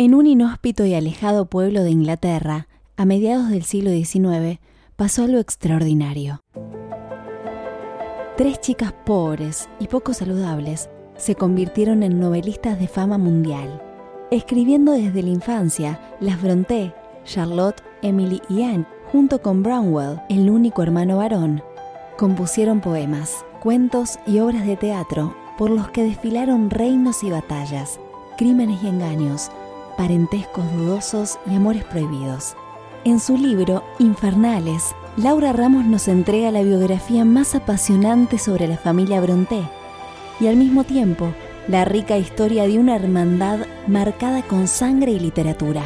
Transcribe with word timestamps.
En 0.00 0.14
un 0.14 0.28
inhóspito 0.28 0.86
y 0.86 0.94
alejado 0.94 1.46
pueblo 1.46 1.82
de 1.82 1.90
Inglaterra, 1.90 2.68
a 2.96 3.04
mediados 3.04 3.48
del 3.48 3.64
siglo 3.64 3.90
XIX, 3.90 4.60
pasó 4.94 5.24
algo 5.24 5.40
extraordinario. 5.40 6.40
Tres 8.36 8.60
chicas 8.60 8.92
pobres 9.04 9.68
y 9.80 9.88
poco 9.88 10.14
saludables 10.14 10.88
se 11.16 11.34
convirtieron 11.34 12.04
en 12.04 12.20
novelistas 12.20 12.78
de 12.78 12.86
fama 12.86 13.18
mundial. 13.18 13.82
Escribiendo 14.30 14.92
desde 14.92 15.20
la 15.20 15.30
infancia, 15.30 16.00
las 16.20 16.40
Brontë, 16.40 16.94
Charlotte, 17.24 17.82
Emily 18.00 18.40
y 18.48 18.62
Anne, 18.62 18.86
junto 19.10 19.42
con 19.42 19.64
Brownwell, 19.64 20.20
el 20.28 20.48
único 20.48 20.80
hermano 20.80 21.16
varón, 21.16 21.60
compusieron 22.16 22.80
poemas, 22.80 23.44
cuentos 23.60 24.20
y 24.28 24.38
obras 24.38 24.64
de 24.64 24.76
teatro 24.76 25.34
por 25.58 25.70
los 25.70 25.90
que 25.90 26.04
desfilaron 26.04 26.70
reinos 26.70 27.24
y 27.24 27.30
batallas, 27.30 27.98
crímenes 28.36 28.80
y 28.84 28.86
engaños, 28.86 29.50
parentescos 29.98 30.64
dudosos 30.72 31.38
y 31.50 31.56
amores 31.56 31.84
prohibidos. 31.84 32.56
En 33.04 33.18
su 33.18 33.36
libro 33.36 33.82
Infernales, 33.98 34.94
Laura 35.16 35.52
Ramos 35.52 35.84
nos 35.84 36.06
entrega 36.06 36.52
la 36.52 36.62
biografía 36.62 37.24
más 37.24 37.56
apasionante 37.56 38.38
sobre 38.38 38.68
la 38.68 38.78
familia 38.78 39.20
Bronté 39.20 39.60
y 40.38 40.46
al 40.46 40.54
mismo 40.54 40.84
tiempo 40.84 41.34
la 41.66 41.84
rica 41.84 42.16
historia 42.16 42.68
de 42.68 42.78
una 42.78 42.94
hermandad 42.94 43.66
marcada 43.88 44.42
con 44.42 44.68
sangre 44.68 45.10
y 45.10 45.18
literatura. 45.18 45.82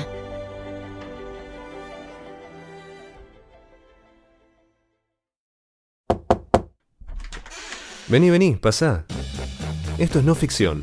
Vení, 8.08 8.28
vení, 8.28 8.56
pasá. 8.56 9.06
Esto 9.96 10.18
es 10.18 10.24
No 10.26 10.34
Ficción, 10.34 10.82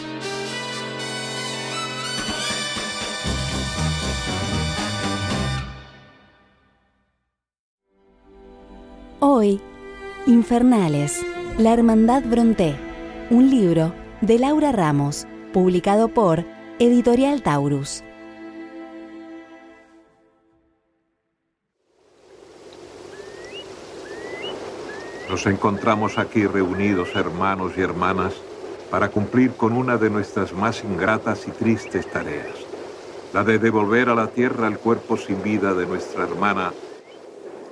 Infernales, 10.27 11.25
La 11.57 11.73
Hermandad 11.73 12.21
Bronté, 12.23 12.75
un 13.31 13.49
libro 13.49 13.91
de 14.21 14.37
Laura 14.37 14.71
Ramos, 14.71 15.25
publicado 15.51 16.09
por 16.09 16.45
Editorial 16.77 17.41
Taurus. 17.41 18.03
Nos 25.27 25.47
encontramos 25.47 26.19
aquí 26.19 26.45
reunidos, 26.45 27.15
hermanos 27.15 27.71
y 27.77 27.81
hermanas, 27.81 28.35
para 28.91 29.09
cumplir 29.09 29.53
con 29.53 29.73
una 29.73 29.97
de 29.97 30.11
nuestras 30.11 30.53
más 30.53 30.83
ingratas 30.83 31.47
y 31.47 31.51
tristes 31.51 32.05
tareas, 32.11 32.57
la 33.33 33.43
de 33.43 33.57
devolver 33.57 34.09
a 34.09 34.15
la 34.15 34.27
tierra 34.27 34.67
el 34.67 34.77
cuerpo 34.77 35.17
sin 35.17 35.41
vida 35.41 35.73
de 35.73 35.87
nuestra 35.87 36.25
hermana. 36.25 36.71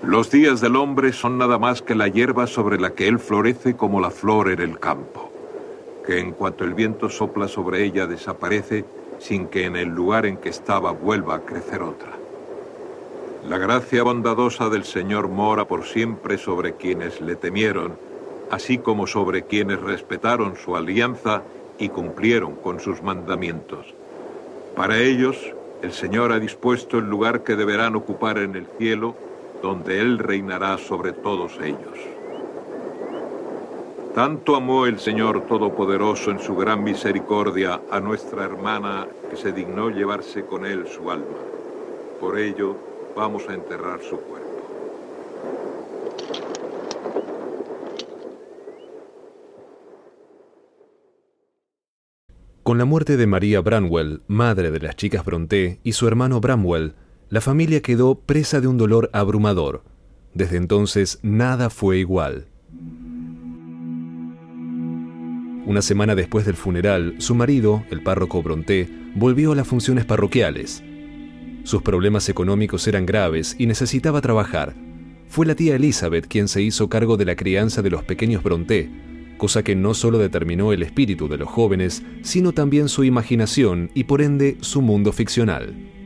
Los 0.02 0.32
días 0.32 0.62
del 0.62 0.78
hombre 0.78 1.12
son 1.12 1.38
nada 1.38 1.60
más 1.60 1.82
que 1.82 1.94
la 1.94 2.08
hierba 2.08 2.48
sobre 2.48 2.80
la 2.80 2.92
que 2.92 3.10
él 3.10 3.20
florece 3.20 3.76
como 3.76 4.00
la 4.00 4.10
flor 4.10 4.50
en 4.50 4.62
el 4.62 4.80
campo, 4.80 5.30
que 6.06 6.20
en 6.20 6.32
cuanto 6.32 6.64
el 6.64 6.74
viento 6.74 7.10
sopla 7.10 7.50
sobre 7.50 7.84
ella 7.84 8.08
desaparece 8.08 8.86
sin 9.20 9.48
que 9.48 9.66
en 9.66 9.76
el 9.76 9.90
lugar 9.90 10.26
en 10.26 10.38
que 10.38 10.48
estaba 10.48 10.92
vuelva 10.92 11.36
a 11.36 11.42
crecer 11.42 11.84
otra. 11.84 12.14
La 13.50 13.58
gracia 13.58 14.04
bondadosa 14.04 14.70
del 14.70 14.86
Señor 14.86 15.28
mora 15.28 15.66
por 15.66 15.84
siempre 15.86 16.38
sobre 16.38 16.76
quienes 16.76 17.20
le 17.20 17.36
temieron, 17.36 17.98
así 18.52 18.78
como 18.78 19.06
sobre 19.06 19.44
quienes 19.44 19.82
respetaron 19.82 20.56
su 20.56 20.78
alianza 20.78 21.44
y 21.78 21.90
cumplieron 21.90 22.56
con 22.56 22.80
sus 22.80 23.04
mandamientos. 23.04 23.94
Para 24.78 24.98
ellos, 25.00 25.54
el 25.82 25.92
Señor 25.92 26.32
ha 26.32 26.40
dispuesto 26.40 27.00
el 27.00 27.10
lugar 27.10 27.44
que 27.44 27.58
deberán 27.58 27.98
ocupar 27.98 28.38
en 28.38 28.56
el 28.56 28.66
cielo, 28.78 29.16
donde 29.62 30.00
Él 30.00 30.20
reinará 30.20 30.78
sobre 30.78 31.14
todos 31.14 31.58
ellos. 31.62 31.98
Tanto 34.16 34.56
amó 34.56 34.86
el 34.86 35.00
Señor 35.00 35.46
Todopoderoso 35.48 36.32
en 36.32 36.40
su 36.40 36.56
gran 36.56 36.84
misericordia 36.84 37.80
a 37.92 38.00
nuestra 38.00 38.44
hermana 38.44 39.08
que 39.30 39.38
se 39.38 39.52
dignó 39.52 39.90
llevarse 39.90 40.46
con 40.46 40.66
Él 40.66 40.88
su 40.88 41.12
alma. 41.12 41.38
Por 42.20 42.38
ello, 42.38 42.76
vamos 43.16 43.48
a 43.48 43.54
enterrar 43.54 44.02
su 44.02 44.18
cuerpo. 44.18 44.50
Con 52.64 52.78
la 52.78 52.86
muerte 52.86 53.18
de 53.18 53.26
María 53.26 53.62
Branwell, 53.62 54.22
madre 54.28 54.70
de 54.70 54.80
las 54.80 54.96
chicas 54.96 55.26
Bronté, 55.26 55.80
y 55.84 55.94
su 55.94 56.08
hermano 56.08 56.40
Bramwell, 56.40 56.94
la 57.30 57.42
familia 57.42 57.82
quedó 57.82 58.16
presa 58.16 58.60
de 58.60 58.68
un 58.68 58.78
dolor 58.78 59.10
abrumador. 59.14 59.84
Desde 60.34 60.58
entonces 60.58 61.20
nada 61.22 61.70
fue 61.70 62.00
igual. 62.00 62.48
Una 65.66 65.84
semana 65.84 66.16
después 66.16 66.46
del 66.46 66.56
funeral, 66.56 67.16
su 67.20 67.36
marido, 67.36 67.84
el 67.92 68.02
párroco 68.02 68.42
Bronté, 68.42 68.90
volvió 69.16 69.52
a 69.52 69.56
las 69.56 69.68
funciones 69.68 70.06
parroquiales. 70.06 70.84
Sus 71.64 71.84
problemas 71.84 72.30
económicos 72.30 72.88
eran 72.88 73.06
graves 73.06 73.56
y 73.60 73.68
necesitaba 73.68 74.22
trabajar. 74.22 74.74
Fue 75.28 75.46
la 75.46 75.54
tía 75.54 75.76
Elizabeth 75.76 76.28
quien 76.28 76.48
se 76.48 76.64
hizo 76.64 76.90
cargo 76.90 77.16
de 77.18 77.26
la 77.26 77.36
crianza 77.36 77.84
de 77.84 77.92
los 77.92 78.04
pequeños 78.04 78.42
Bronté, 78.42 78.90
cosa 79.38 79.62
que 79.62 79.76
no 79.76 79.94
solo 79.94 80.18
determinó 80.18 80.74
el 80.74 80.82
espíritu 80.82 81.28
de 81.28 81.38
los 81.38 81.48
jóvenes, 81.48 82.02
sino 82.24 82.54
también 82.54 82.90
su 82.90 83.04
imaginación 83.04 83.92
y 83.94 84.06
por 84.06 84.24
ende 84.24 84.58
su 84.62 84.82
mundo 84.82 85.12
ficcional. 85.12 85.99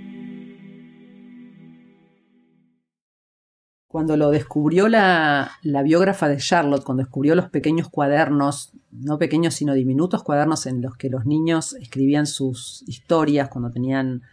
Cuando 3.93 4.17
lo 4.17 4.31
descubrió 4.31 4.87
la, 4.87 5.51
biógrafa 5.61 6.27
de 6.27 6.37
Charlotte, 6.37 6.83
cuando 6.83 7.03
descubrió 7.03 7.35
los 7.35 7.51
pequeños 7.51 7.89
cuadernos, 7.89 8.71
no 8.89 9.19
pequeños 9.19 9.53
sino 9.53 9.75
diminutos 9.75 10.23
cuadernos 10.23 10.65
en 10.65 10.81
los 10.81 10.97
que 10.97 11.11
los 11.11 11.27
niños 11.27 11.75
escribían 11.75 12.25
sus 12.25 12.83
historias 12.87 13.49
cuando 13.49 13.69
tenían 13.69 14.23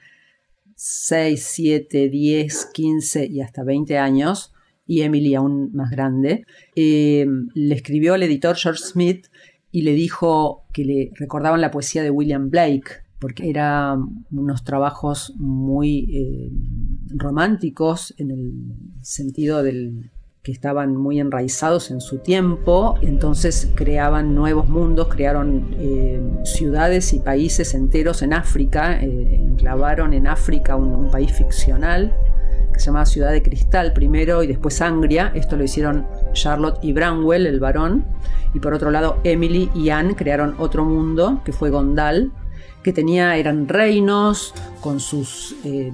6, 0.77 1.47
7, 1.47 2.09
10, 2.09 2.71
15 2.73 3.27
y 3.27 3.43
hasta 3.43 3.63
20 3.63 3.99
años, 3.99 4.55
y 4.87 5.03
Emily 5.03 5.35
aún 5.35 5.75
más 5.75 5.91
grande, 5.91 6.47
eh, 6.75 7.27
le 7.53 7.75
escribió 7.75 8.15
al 8.15 8.23
editor 8.23 8.57
George 8.57 8.83
Smith 8.83 9.27
y 9.71 9.83
le 9.83 9.93
dijo 9.93 10.65
que 10.73 10.87
le 10.87 11.11
recordaban 11.17 11.61
la 11.61 11.71
poesía 11.71 12.03
de 12.03 12.09
William 12.09 12.49
Blake, 12.49 13.03
porque 13.19 13.51
eran 13.51 14.25
unos 14.31 14.65
trabajos 14.65 15.35
muy 15.37 16.09
eh, 16.17 16.51
románticos 17.15 18.15
en 18.19 18.31
el 18.31 18.53
sentido 19.03 19.63
del 19.63 20.11
que 20.43 20.53
estaban 20.53 20.97
muy 20.97 21.21
enraizados 21.21 21.91
en 21.91 22.01
su 22.01 22.19
tiempo, 22.19 22.95
entonces 23.03 23.71
creaban 23.75 24.35
nuevos 24.35 24.69
mundos, 24.69 25.09
crearon 25.09 25.75
eh, 25.79 26.19
ciudades 26.45 27.13
y 27.13 27.21
países 27.21 27.75
enteros 27.75 28.23
en 28.23 28.33
África, 28.33 28.99
eh, 29.03 29.35
enclavaron 29.35 30.15
en 30.15 30.27
África 30.27 30.77
un, 30.77 31.11
país 31.11 31.33
ficcional 31.33 32.15
que 32.73 32.79
se 32.79 32.87
llamaba 32.87 33.05
Ciudad 33.05 33.33
de 33.33 33.43
Cristal 33.43 33.93
primero 33.93 34.43
y 34.43 34.47
después 34.47 34.81
Angria, 34.81 35.33
esto 35.35 35.57
lo 35.57 35.65
hicieron 35.65 36.07
Charlotte 36.33 36.79
y 36.83 36.93
Branwell, 36.93 37.47
el 37.47 37.61
varón, 37.61 38.07
y 38.55 38.61
por 38.61 38.73
otro 38.73 38.91
lado 38.91 39.19
Emily 39.25 39.69
y 39.75 39.91
Anne 39.91 40.15
crearon 40.15 40.55
otro 40.59 40.85
mundo 40.87 41.43
que 41.45 41.53
fue 41.53 41.69
Gondal, 41.69 42.33
que 42.83 42.93
tenía, 42.93 43.37
eran 43.37 43.69
reinos 43.69 44.55
con 44.81 45.01
sus 45.01 45.55
eh, 45.65 45.91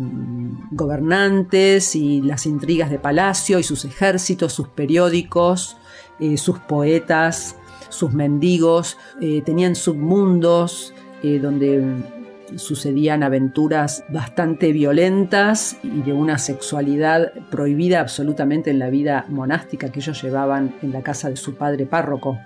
gobernantes 0.71 1.97
y 1.97 2.23
las 2.23 2.47
intrigas 2.47 2.91
de 2.91 2.99
palacio 2.99 3.59
y 3.59 3.62
sus 3.62 3.85
ejércitos, 3.85 4.53
sus 4.53 4.69
periódicos, 4.69 5.77
eh, 6.21 6.37
sus 6.37 6.59
poetas, 6.61 7.56
sus 7.88 8.12
mendigos, 8.12 8.97
eh, 9.21 9.43
tenían 9.43 9.75
submundos 9.75 10.93
donde 11.43 11.83
sucedían 12.55 13.25
aventuras 13.25 14.05
bastante 14.11 14.71
violentas 14.71 15.77
y 15.83 16.03
de 16.03 16.12
una 16.12 16.38
sexualidad 16.38 17.33
prohibida 17.50 17.99
absolutamente 17.99 18.71
en 18.71 18.79
la 18.79 18.91
vida 18.91 19.25
monástica 19.29 19.91
que 19.91 19.99
ellos 19.99 20.23
llevaban 20.23 20.77
en 20.83 20.93
la 20.93 21.03
casa 21.03 21.29
de 21.29 21.35
su 21.35 21.56
padre 21.56 21.85
párroco. 21.85 22.38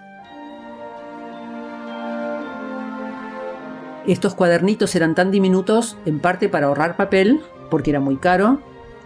Estos 4.07 4.35
cuadernitos 4.35 4.95
eran 4.95 5.15
tan 5.15 5.31
diminutos 5.31 5.97
en 6.07 6.21
parte 6.21 6.49
para 6.49 6.67
ahorrar 6.67 6.97
papel, 6.97 7.41
porque 7.71 7.91
era 7.91 8.01
muy 8.01 8.17
caro, 8.17 8.61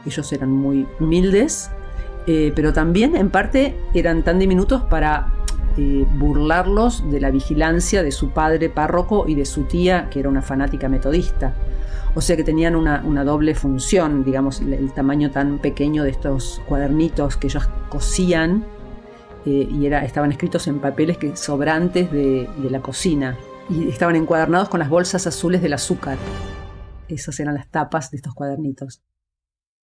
ellos 0.06 0.32
eran 0.32 0.50
muy 0.50 0.86
humildes, 1.00 1.70
Eh, 2.26 2.52
pero 2.56 2.72
también 2.72 3.16
en 3.16 3.28
parte 3.28 3.76
eran 3.92 4.22
tan 4.22 4.38
diminutos 4.38 4.82
para 4.84 5.30
eh, 5.76 6.06
burlarlos 6.16 7.10
de 7.10 7.20
la 7.20 7.30
vigilancia 7.30 8.02
de 8.02 8.12
su 8.12 8.30
padre 8.30 8.70
párroco 8.70 9.26
y 9.28 9.34
de 9.34 9.44
su 9.44 9.64
tía, 9.64 10.08
que 10.10 10.20
era 10.20 10.30
una 10.30 10.40
fanática 10.40 10.88
metodista. 10.88 11.52
O 12.14 12.20
sea 12.20 12.36
que 12.36 12.44
tenían 12.44 12.76
una, 12.76 13.24
doble 13.24 13.54
función, 13.54 14.24
digamos, 14.24 14.60
el, 14.60 14.90
tamaño 14.92 15.30
tan 15.32 15.58
pequeño 15.58 16.04
de 16.04 16.10
estos 16.10 16.62
cuadernitos 16.66 17.36
que 17.36 17.48
ellos 17.48 17.68
cosían 17.90 18.64
eh, 19.44 19.68
y 19.70 19.84
era, 19.84 20.04
estaban 20.04 20.32
escritos 20.32 20.66
en 20.66 20.78
papeles 20.78 21.18
que, 21.18 21.36
sobrantes 21.36 22.10
de, 22.10 22.48
de 22.56 22.70
la 22.70 22.80
cocina 22.80 23.36
estaban 23.88 24.16
encuadernados 24.16 24.68
con 24.68 24.80
las 24.80 24.88
bolsas 24.88 25.26
azules 25.26 25.62
del 25.62 25.72
azúcar. 25.72 26.18
Esas 27.08 27.38
eran 27.40 27.54
las 27.54 27.70
tapas 27.70 28.10
de 28.10 28.16
estos 28.16 28.34
cuadernitos. 28.34 29.02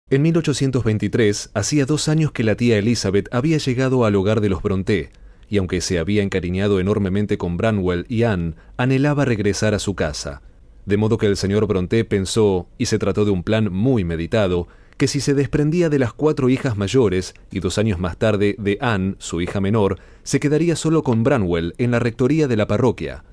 En 0.09 0.21
1823, 0.21 1.49
hacía 1.53 1.85
dos 1.85 2.07
años 2.07 2.31
que 2.31 2.43
la 2.43 2.55
tía 2.55 2.77
Elizabeth 2.77 3.27
había 3.33 3.57
llegado 3.57 4.05
al 4.05 4.15
hogar 4.15 4.39
de 4.39 4.49
los 4.49 4.61
Brontë, 4.61 5.09
y 5.49 5.57
aunque 5.57 5.81
se 5.81 5.99
había 5.99 6.21
encariñado 6.21 6.79
enormemente 6.79 7.37
con 7.37 7.57
Branwell 7.57 8.05
y 8.07 8.23
Anne, 8.23 8.53
anhelaba 8.77 9.25
regresar 9.25 9.73
a 9.73 9.79
su 9.79 9.95
casa. 9.95 10.41
De 10.85 10.97
modo 10.97 11.17
que 11.17 11.25
el 11.25 11.37
señor 11.37 11.65
Bronté 11.65 12.05
pensó, 12.05 12.67
y 12.77 12.85
se 12.85 12.99
trató 12.99 13.25
de 13.25 13.31
un 13.31 13.43
plan 13.43 13.71
muy 13.71 14.03
meditado, 14.03 14.67
que 14.97 15.07
si 15.07 15.19
se 15.19 15.33
desprendía 15.33 15.89
de 15.89 15.99
las 15.99 16.13
cuatro 16.13 16.49
hijas 16.49 16.77
mayores 16.77 17.33
y 17.51 17.59
dos 17.59 17.77
años 17.77 17.99
más 17.99 18.17
tarde 18.17 18.55
de 18.59 18.77
Anne, 18.81 19.15
su 19.17 19.41
hija 19.41 19.59
menor, 19.59 19.99
se 20.23 20.39
quedaría 20.39 20.75
solo 20.75 21.03
con 21.03 21.23
Branwell 21.23 21.73
en 21.77 21.91
la 21.91 21.99
rectoría 21.99 22.47
de 22.47 22.57
la 22.57 22.67
parroquia. 22.67 23.23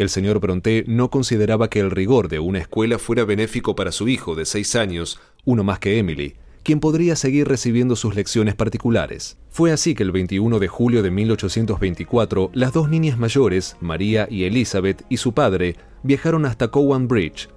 El 0.00 0.08
señor 0.08 0.40
Bronté 0.40 0.82
no 0.86 1.10
consideraba 1.10 1.68
que 1.68 1.78
el 1.78 1.90
rigor 1.90 2.28
de 2.28 2.38
una 2.38 2.58
escuela 2.58 2.98
fuera 2.98 3.26
benéfico 3.26 3.76
para 3.76 3.92
su 3.92 4.08
hijo 4.08 4.34
de 4.34 4.46
seis 4.46 4.74
años, 4.74 5.20
uno 5.44 5.62
más 5.62 5.78
que 5.78 5.98
Emily, 5.98 6.36
quien 6.62 6.80
podría 6.80 7.16
seguir 7.16 7.46
recibiendo 7.46 7.94
sus 7.96 8.14
lecciones 8.14 8.54
particulares. 8.54 9.36
Fue 9.50 9.72
así 9.72 9.94
que 9.94 10.02
el 10.02 10.10
21 10.10 10.58
de 10.58 10.68
julio 10.68 11.02
de 11.02 11.10
1824, 11.10 12.50
las 12.54 12.72
dos 12.72 12.88
niñas 12.88 13.18
mayores, 13.18 13.76
María 13.82 14.26
y 14.30 14.44
Elizabeth, 14.44 15.04
y 15.10 15.18
su 15.18 15.34
padre, 15.34 15.76
viajaron 16.02 16.46
hasta 16.46 16.68
Cowan 16.68 17.06
Bridge. 17.06 17.50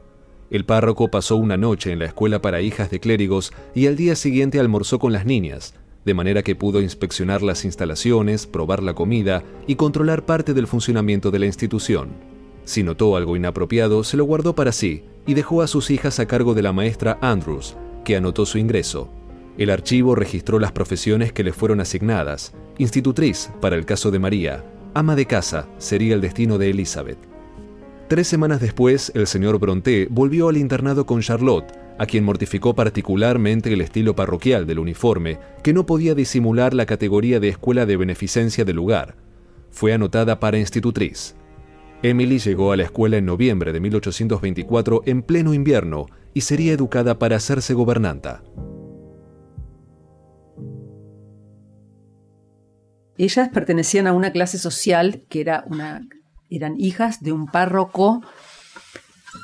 El 0.52 0.66
párroco 0.66 1.10
pasó 1.10 1.38
una 1.38 1.56
noche 1.56 1.94
en 1.94 2.00
la 2.00 2.08
escuela 2.08 2.42
para 2.42 2.60
hijas 2.60 2.92
de 2.92 3.00
clérigos 3.00 3.54
y 3.74 3.88
al 3.88 3.96
día 3.96 4.18
siguiente 4.18 4.60
almorzó 4.60 5.00
con 5.00 5.14
las 5.14 5.26
niñas, 5.26 5.76
de 6.04 6.14
manera 6.14 6.44
que 6.44 6.58
pudo 6.58 6.82
inspeccionar 6.82 7.42
las 7.42 7.64
instalaciones, 7.64 8.48
probar 8.48 8.84
la 8.84 8.96
comida 8.96 9.44
y 9.66 9.76
controlar 9.76 10.26
parte 10.26 10.54
del 10.54 10.68
funcionamiento 10.68 11.32
de 11.32 11.40
la 11.40 11.46
institución. 11.46 12.33
Si 12.66 12.84
notó 12.84 13.16
algo 13.16 13.36
inapropiado, 13.36 14.04
se 14.04 14.18
lo 14.18 14.26
guardó 14.26 14.56
para 14.56 14.72
sí 14.72 15.04
y 15.26 15.34
dejó 15.34 15.62
a 15.62 15.68
sus 15.68 15.92
hijas 15.92 16.20
a 16.20 16.28
cargo 16.28 16.54
de 16.54 16.62
la 16.62 16.74
maestra 16.74 17.18
Andrews, 17.22 17.76
que 18.04 18.16
anotó 18.16 18.46
su 18.46 18.58
ingreso. 18.58 19.10
El 19.58 19.70
archivo 19.70 20.16
registró 20.16 20.60
las 20.60 20.72
profesiones 20.72 21.32
que 21.32 21.44
le 21.44 21.54
fueron 21.54 21.80
asignadas. 21.80 22.54
Institutriz, 22.78 23.52
para 23.62 23.76
el 23.76 23.86
caso 23.86 24.12
de 24.12 24.20
María. 24.20 24.64
Ama 24.94 25.16
de 25.16 25.26
casa, 25.26 25.68
sería 25.78 26.16
el 26.16 26.22
destino 26.22 26.58
de 26.58 26.72
Elizabeth. 26.72 27.18
Tres 28.08 28.28
semanas 28.28 28.62
después, 28.62 29.12
el 29.16 29.28
señor 29.28 29.60
Bronté 29.60 30.08
volvió 30.10 30.50
al 30.50 30.58
internado 30.58 31.06
con 31.06 31.22
Charlotte, 31.22 31.72
a 31.98 32.06
quien 32.06 32.24
mortificó 32.24 32.74
particularmente 32.74 33.72
el 33.72 33.82
estilo 33.82 34.16
parroquial 34.16 34.66
del 34.66 34.80
uniforme, 34.80 35.40
que 35.64 35.74
no 35.74 35.86
podía 35.86 36.16
disimular 36.16 36.74
la 36.74 36.86
categoría 36.86 37.40
de 37.40 37.50
escuela 37.50 37.86
de 37.86 37.98
beneficencia 37.98 38.66
del 38.66 38.76
lugar. 38.76 39.16
Fue 39.72 39.94
anotada 39.94 40.40
para 40.40 40.58
institutriz. 40.58 41.36
Emily 42.06 42.38
llegó 42.38 42.74
a 42.74 42.76
la 42.76 42.84
escuela 42.84 43.16
en 43.16 43.26
noviembre 43.26 43.72
de 43.72 43.80
1824 43.80 45.04
en 45.06 45.24
pleno 45.24 45.54
invierno 45.54 46.08
y 46.34 46.42
sería 46.42 46.74
educada 46.74 47.18
para 47.18 47.38
hacerse 47.38 47.74
gobernanta. 47.74 48.44
Ellas 53.18 53.48
pertenecían 53.54 54.08
a 54.08 54.12
una 54.12 54.34
clase 54.34 54.58
social 54.58 55.24
que 55.30 55.40
era 55.40 55.64
una, 55.66 56.02
eran 56.50 56.74
hijas 56.78 57.22
de 57.22 57.32
un 57.32 57.48
párroco 57.48 58.22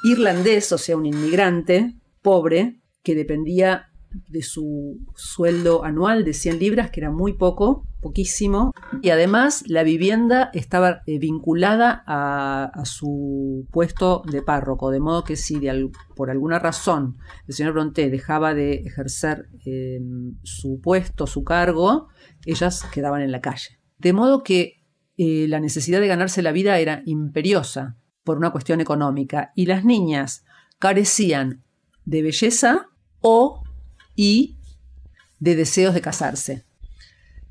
irlandés, 0.04 0.70
o 0.74 0.78
sea, 0.78 0.98
un 0.98 1.06
inmigrante 1.06 1.96
pobre 2.22 2.82
que 3.04 3.16
dependía 3.16 3.86
de 4.28 4.42
su 4.42 4.98
sueldo 5.16 5.86
anual 5.86 6.26
de 6.26 6.34
100 6.34 6.60
libras, 6.60 6.92
que 6.92 7.00
era 7.00 7.10
muy 7.10 7.38
poco, 7.38 7.88
poquísimo, 8.02 8.74
y 9.02 9.10
además 9.10 9.64
la 9.68 9.84
vivienda 9.84 10.50
estaba 10.54 11.02
eh, 11.06 11.20
vinculada 11.20 12.04
a, 12.08 12.72
su 12.86 13.68
puesto 13.72 14.24
de 14.32 14.42
párroco, 14.42 14.92
de 14.92 15.00
modo 15.00 15.24
que 15.24 15.36
si 15.36 15.60
por 16.16 16.30
alguna 16.30 16.60
razón 16.60 17.18
el 17.48 17.54
señor 17.54 17.74
Bronté 17.74 18.10
dejaba 18.10 18.54
de 18.54 18.76
ejercer 18.86 19.50
em, 19.66 20.38
su 20.44 20.80
puesto, 20.82 21.28
su 21.28 21.44
cargo, 21.44 22.08
ellas 22.46 22.86
quedaban 22.94 23.22
en 23.22 23.32
la 23.32 23.42
calle. 23.42 23.80
De 23.98 24.14
modo 24.14 24.44
que 24.44 24.86
eh, 25.18 25.48
la 25.50 25.60
necesidad 25.60 26.00
de 26.00 26.08
ganarse 26.08 26.42
la 26.42 26.54
vida 26.54 26.80
era 26.80 27.04
imperiosa 27.06 27.98
por 28.24 28.38
una 28.38 28.52
cuestión 28.52 28.80
económica, 28.80 29.52
y 29.56 29.66
las 29.66 29.84
niñas 29.84 30.46
carecían 30.80 31.64
de 32.06 32.22
belleza 32.22 32.88
o 33.20 33.64
y 34.16 34.58
de 35.40 35.56
deseos 35.56 35.94
de 35.94 36.02
casarse. 36.02 36.69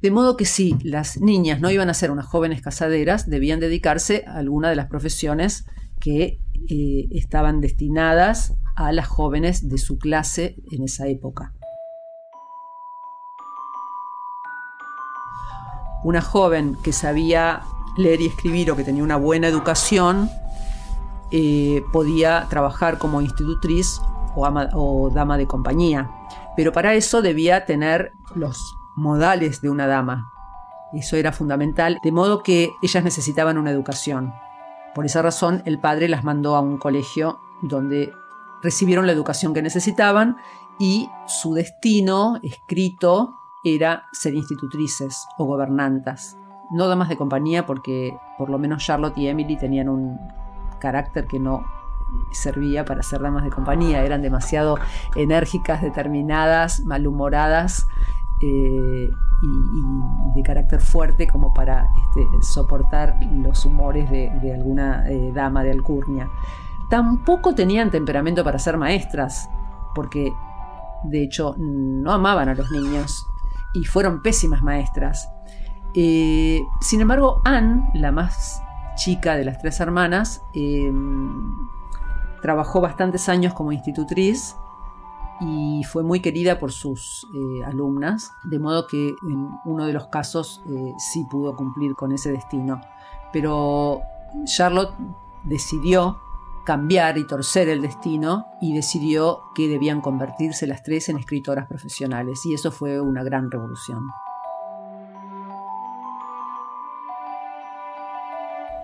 De 0.00 0.10
modo 0.10 0.36
que 0.36 0.44
si 0.44 0.76
las 0.82 1.20
niñas 1.20 1.60
no 1.60 1.70
iban 1.70 1.90
a 1.90 1.94
ser 1.94 2.10
unas 2.10 2.26
jóvenes 2.26 2.62
casaderas, 2.62 3.28
debían 3.28 3.58
dedicarse 3.58 4.24
a 4.26 4.36
alguna 4.36 4.70
de 4.70 4.76
las 4.76 4.86
profesiones 4.86 5.66
que 6.00 6.40
eh, 6.68 7.08
estaban 7.10 7.60
destinadas 7.60 8.54
a 8.76 8.92
las 8.92 9.08
jóvenes 9.08 9.68
de 9.68 9.78
su 9.78 9.98
clase 9.98 10.56
en 10.70 10.84
esa 10.84 11.08
época. 11.08 11.52
Una 16.04 16.20
joven 16.20 16.76
que 16.84 16.92
sabía 16.92 17.62
leer 17.96 18.20
y 18.20 18.26
escribir 18.26 18.70
o 18.70 18.76
que 18.76 18.84
tenía 18.84 19.02
una 19.02 19.16
buena 19.16 19.48
educación 19.48 20.30
eh, 21.32 21.82
podía 21.92 22.46
trabajar 22.48 22.98
como 22.98 23.20
institutriz 23.20 24.00
o 24.36 25.10
dama 25.12 25.36
de 25.36 25.46
compañía 25.48 26.08
pero 26.58 26.72
para 26.72 26.94
eso 26.94 27.22
debía 27.22 27.66
tener 27.66 28.10
los 28.34 28.76
modales 28.98 29.60
de 29.60 29.70
una 29.70 29.86
dama. 29.86 30.32
Eso 30.92 31.16
era 31.16 31.32
fundamental, 31.32 32.00
de 32.02 32.12
modo 32.12 32.42
que 32.42 32.72
ellas 32.82 33.04
necesitaban 33.04 33.56
una 33.56 33.70
educación. 33.70 34.34
Por 34.94 35.06
esa 35.06 35.22
razón, 35.22 35.62
el 35.66 35.78
padre 35.78 36.08
las 36.08 36.24
mandó 36.24 36.56
a 36.56 36.60
un 36.60 36.78
colegio 36.78 37.38
donde 37.62 38.12
recibieron 38.62 39.06
la 39.06 39.12
educación 39.12 39.54
que 39.54 39.62
necesitaban 39.62 40.36
y 40.80 41.08
su 41.26 41.54
destino 41.54 42.40
escrito 42.42 43.36
era 43.62 44.06
ser 44.12 44.34
institutrices 44.34 45.26
o 45.36 45.44
gobernantas. 45.44 46.36
No 46.72 46.88
damas 46.88 47.08
de 47.08 47.16
compañía 47.16 47.66
porque 47.66 48.18
por 48.36 48.50
lo 48.50 48.58
menos 48.58 48.84
Charlotte 48.84 49.17
y 49.17 49.28
Emily 49.28 49.56
tenían 49.56 49.88
un 49.88 50.19
carácter 50.81 51.26
que 51.26 51.38
no 51.38 51.64
servía 52.32 52.84
para 52.84 53.02
ser 53.02 53.20
damas 53.20 53.44
de 53.44 53.50
compañía, 53.50 54.02
eran 54.02 54.22
demasiado 54.22 54.78
enérgicas, 55.14 55.82
determinadas, 55.82 56.81
malhumoradas 56.81 57.86
eh, 58.42 59.10
y, 59.42 60.34
de 60.34 60.42
carácter 60.42 60.80
fuerte 60.80 61.26
como 61.26 61.52
para 61.54 61.86
este, 61.96 62.26
soportar 62.42 63.18
los 63.32 63.64
humores 63.64 64.10
de, 64.10 64.52
alguna 64.52 65.08
eh, 65.08 65.32
dama 65.34 65.62
de 65.62 65.72
alcurnia. 65.72 66.30
Tampoco 66.90 67.54
tenían 67.54 67.90
temperamento 67.90 68.44
para 68.44 68.58
ser 68.58 68.76
maestras, 68.76 69.48
porque 69.94 70.32
de 71.04 71.22
hecho 71.22 71.54
no 71.58 72.12
amaban 72.12 72.48
a 72.48 72.54
los 72.54 72.70
niños 72.70 73.26
y 73.74 73.84
fueron 73.84 74.22
pésimas 74.22 74.62
maestras. 74.62 75.30
Eh, 75.94 76.62
sin 76.80 77.00
embargo, 77.00 77.40
Anne, 77.44 77.90
la 77.94 78.12
más 78.12 78.62
chica 78.96 79.36
de 79.36 79.44
las 79.44 79.58
tres 79.58 79.80
hermanas, 79.80 80.42
Trabajó 82.40 82.80
bastantes 82.80 83.28
años 83.28 83.52
como 83.52 83.72
institutriz 83.72 84.56
y 85.40 85.84
fue 85.84 86.02
muy 86.02 86.20
querida 86.20 86.58
por 86.58 86.72
sus 86.72 87.26
eh, 87.34 87.64
alumnas, 87.64 88.32
de 88.44 88.58
modo 88.58 88.86
que 88.86 89.08
en 89.08 89.48
uno 89.64 89.86
de 89.86 89.92
los 89.92 90.08
casos 90.08 90.62
eh, 90.68 90.92
sí 90.98 91.24
pudo 91.30 91.54
cumplir 91.56 91.94
con 91.94 92.12
ese 92.12 92.32
destino. 92.32 92.80
Pero 93.32 94.02
Charlotte 94.44 94.94
decidió 95.44 96.18
cambiar 96.64 97.16
y 97.16 97.26
torcer 97.26 97.68
el 97.68 97.80
destino 97.80 98.46
y 98.60 98.74
decidió 98.74 99.40
que 99.54 99.68
debían 99.68 100.00
convertirse 100.00 100.66
las 100.66 100.82
tres 100.82 101.08
en 101.08 101.18
escritoras 101.18 101.66
profesionales 101.66 102.44
y 102.44 102.52
eso 102.52 102.70
fue 102.70 103.00
una 103.00 103.22
gran 103.22 103.50
revolución. 103.50 104.06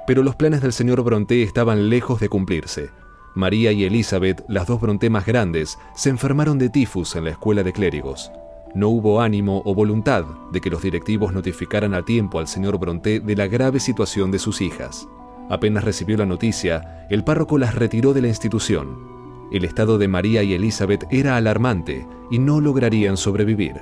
Pero 0.06 0.22
los 0.22 0.36
planes 0.36 0.60
del 0.60 0.72
señor 0.72 1.02
Bronté 1.02 1.42
estaban 1.42 1.88
lejos 1.88 2.20
de 2.20 2.28
cumplirse. 2.28 3.03
María 3.34 3.72
y 3.72 3.84
Elizabeth, 3.84 4.44
las 4.48 4.68
dos 4.68 4.80
Bronté 4.80 5.10
más 5.10 5.26
grandes, 5.26 5.78
se 5.94 6.08
enfermaron 6.08 6.56
de 6.58 6.68
tifus 6.68 7.16
en 7.16 7.24
la 7.24 7.30
escuela 7.30 7.64
de 7.64 7.72
clérigos. 7.72 8.30
No 8.74 8.88
hubo 8.88 9.20
ánimo 9.20 9.60
o 9.64 9.74
voluntad 9.74 10.24
de 10.52 10.60
que 10.60 10.70
los 10.70 10.82
directivos 10.82 11.32
notificaran 11.32 11.94
a 11.94 12.04
tiempo 12.04 12.38
al 12.38 12.46
señor 12.46 12.78
Bronté 12.78 13.18
de 13.18 13.34
la 13.34 13.48
grave 13.48 13.80
situación 13.80 14.30
de 14.30 14.38
sus 14.38 14.60
hijas. 14.60 15.08
Apenas 15.50 15.82
recibió 15.82 16.16
la 16.16 16.26
noticia, 16.26 17.06
el 17.10 17.24
párroco 17.24 17.58
las 17.58 17.74
retiró 17.74 18.14
de 18.14 18.22
la 18.22 18.28
institución. 18.28 19.48
El 19.52 19.64
estado 19.64 19.98
de 19.98 20.08
María 20.08 20.44
y 20.44 20.54
Elizabeth 20.54 21.04
era 21.10 21.36
alarmante 21.36 22.06
y 22.30 22.38
no 22.38 22.60
lograrían 22.60 23.16
sobrevivir. 23.16 23.80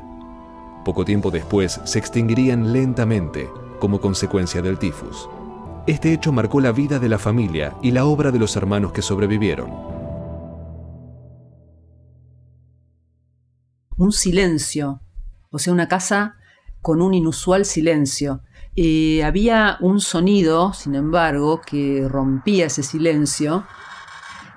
Poco 0.85 1.05
tiempo 1.05 1.31
después 1.31 1.81
se 1.85 1.99
extinguirían 1.99 2.73
lentamente 2.73 3.49
como 3.79 4.01
consecuencia 4.01 4.63
del 4.63 4.79
tifus. 4.79 5.29
Este 5.85 6.13
hecho 6.13 6.31
marcó 6.31 6.61
la 6.61 6.71
vida 6.71 7.01
de 7.01 7.09
la 7.09 7.19
familia 7.19 7.75
y 7.83 7.91
la 7.91 8.05
obra 8.05 8.31
de 8.31 8.39
los 8.39 8.55
hermanos 8.55 8.93
que 8.93 9.03
sobrevivieron. 9.03 9.69
Un 13.97 14.13
silencio, 14.13 15.01
o 15.51 15.59
sea, 15.59 15.73
una 15.73 15.89
casa 15.89 16.37
con 16.81 17.03
un 17.03 17.15
inusual 17.15 17.65
silencio. 17.65 18.43
Había 19.25 19.77
un 19.81 20.01
sonido, 20.01 20.73
sin 20.73 20.95
embargo, 20.95 21.61
que 21.61 22.07
rompía 22.09 22.67
ese 22.67 22.85
silencio, 22.85 23.67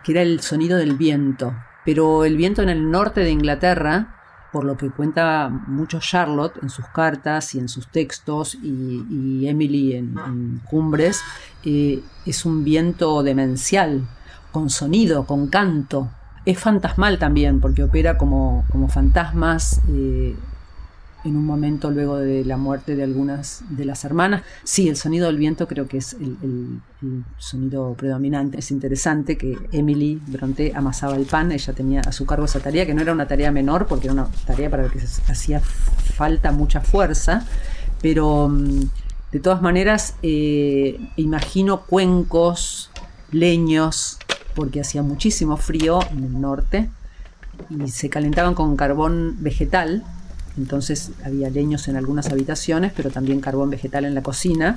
que 0.04 0.12
era 0.12 0.22
el 0.22 0.42
sonido 0.42 0.78
del 0.78 0.96
viento. 0.96 1.56
Pero 1.86 2.24
el 2.24 2.38
viento 2.38 2.62
en 2.62 2.70
el 2.70 2.92
norte 2.92 3.22
de 3.22 3.32
Inglaterra, 3.32 4.16
por 4.56 4.64
lo 4.64 4.78
que 4.78 4.90
cuenta 4.90 5.50
mucho 5.50 6.00
Charlotte 6.00 6.64
en 6.64 6.70
sus 6.70 6.86
cartas 6.86 7.56
y 7.56 7.60
en 7.60 7.68
sus 7.68 7.90
textos 7.90 8.56
y, 8.64 9.46
Emily 9.46 9.96
en, 9.96 10.62
Cumbres, 10.70 11.20
eh, 11.66 12.02
es 12.26 12.46
un 12.46 12.64
viento 12.64 13.22
demencial, 13.22 14.08
con 14.54 14.70
sonido, 14.70 15.26
con 15.26 15.48
canto. 15.48 16.10
Es 16.46 16.58
fantasmal 16.58 17.20
también, 17.20 17.60
porque 17.60 17.84
opera 17.84 18.18
como, 18.18 18.64
como 18.72 18.88
fantasmas. 18.88 19.82
Eh, 19.90 20.38
en 21.26 21.36
un 21.36 21.46
momento 21.46 21.90
luego 21.90 22.18
de 22.18 22.46
la 22.46 22.56
muerte 22.56 22.96
de 22.96 23.04
algunas 23.04 23.64
de 23.70 23.84
las 23.84 24.06
hermanas. 24.06 24.44
Sí, 24.64 24.88
el 24.88 24.96
sonido 24.96 25.26
del 25.28 25.38
viento 25.38 25.68
creo 25.68 25.88
que 25.88 25.98
es 25.98 26.14
el, 26.14 26.80
sonido 27.38 27.94
predominante. 27.96 28.60
Es 28.60 28.72
interesante 28.72 29.38
que 29.38 29.58
Emily 29.72 30.22
Bronte 30.28 30.72
amasaba 30.76 31.16
el 31.16 31.26
pan, 31.26 31.52
ella 31.52 31.74
tenía 31.74 32.02
a 32.02 32.12
su 32.12 32.26
cargo 32.26 32.46
esa 32.46 32.60
tarea, 32.60 32.86
que 32.86 32.94
no 32.94 33.02
era 33.02 33.12
una 33.12 33.28
tarea 33.28 33.52
menor, 33.52 33.88
porque 33.88 34.08
era 34.08 34.14
una 34.14 34.28
tarea 34.46 34.70
para 34.70 34.84
la 34.84 34.90
que 34.90 35.00
hacía 35.00 35.60
falta 35.60 36.52
mucha 36.52 36.82
fuerza, 36.82 37.46
pero 38.02 38.48
mm, 38.48 38.82
de 39.32 39.40
todas 39.40 39.62
maneras 39.62 40.16
eh, 40.22 41.00
imagino 41.16 41.82
cuencos, 41.82 42.92
leños, 43.32 44.20
porque 44.54 44.80
hacía 44.80 45.02
muchísimo 45.02 45.58
frío 45.58 46.00
en 46.12 46.24
el 46.24 46.40
norte 46.40 46.90
y 47.70 47.90
se 47.90 48.10
calentaban 48.10 48.54
con 48.54 48.76
carbón 48.76 49.38
vegetal 49.40 50.04
entonces 50.58 51.12
había 51.24 51.50
leños 51.50 51.88
en 51.88 51.98
algunas 51.98 52.32
habitaciones, 52.32 52.94
pero 52.96 53.10
también 53.10 53.42
carbón 53.42 53.70
vegetal 53.70 54.06
en 54.06 54.16
la 54.16 54.24
cocina. 54.24 54.74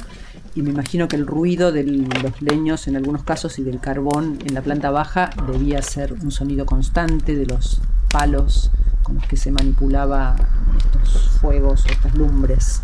Y 0.54 0.62
me 0.62 0.70
imagino 0.70 1.06
que 1.06 1.16
el 1.16 1.26
ruido 1.26 1.70
de 1.70 1.84
los 1.84 2.42
leños 2.42 2.88
en 2.88 2.96
algunos 2.96 3.22
casos 3.22 3.58
y 3.58 3.62
del 3.62 3.78
carbón 3.78 4.38
en 4.44 4.54
la 4.54 4.62
planta 4.62 4.90
baja 4.90 5.30
debía 5.46 5.80
ser 5.82 6.12
un 6.12 6.32
sonido 6.32 6.66
constante 6.66 7.36
de 7.36 7.46
los 7.46 7.80
palos 8.10 8.70
con 9.04 9.16
los 9.16 9.26
que 9.26 9.36
se 9.36 9.52
manipulaba 9.52 10.36
estos 10.76 11.30
fuegos 11.40 11.84
o 11.86 11.88
estas 11.88 12.14
lumbres. 12.16 12.82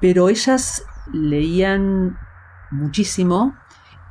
Pero 0.00 0.28
ellas 0.28 0.82
leían 1.12 2.18
muchísimo 2.70 3.54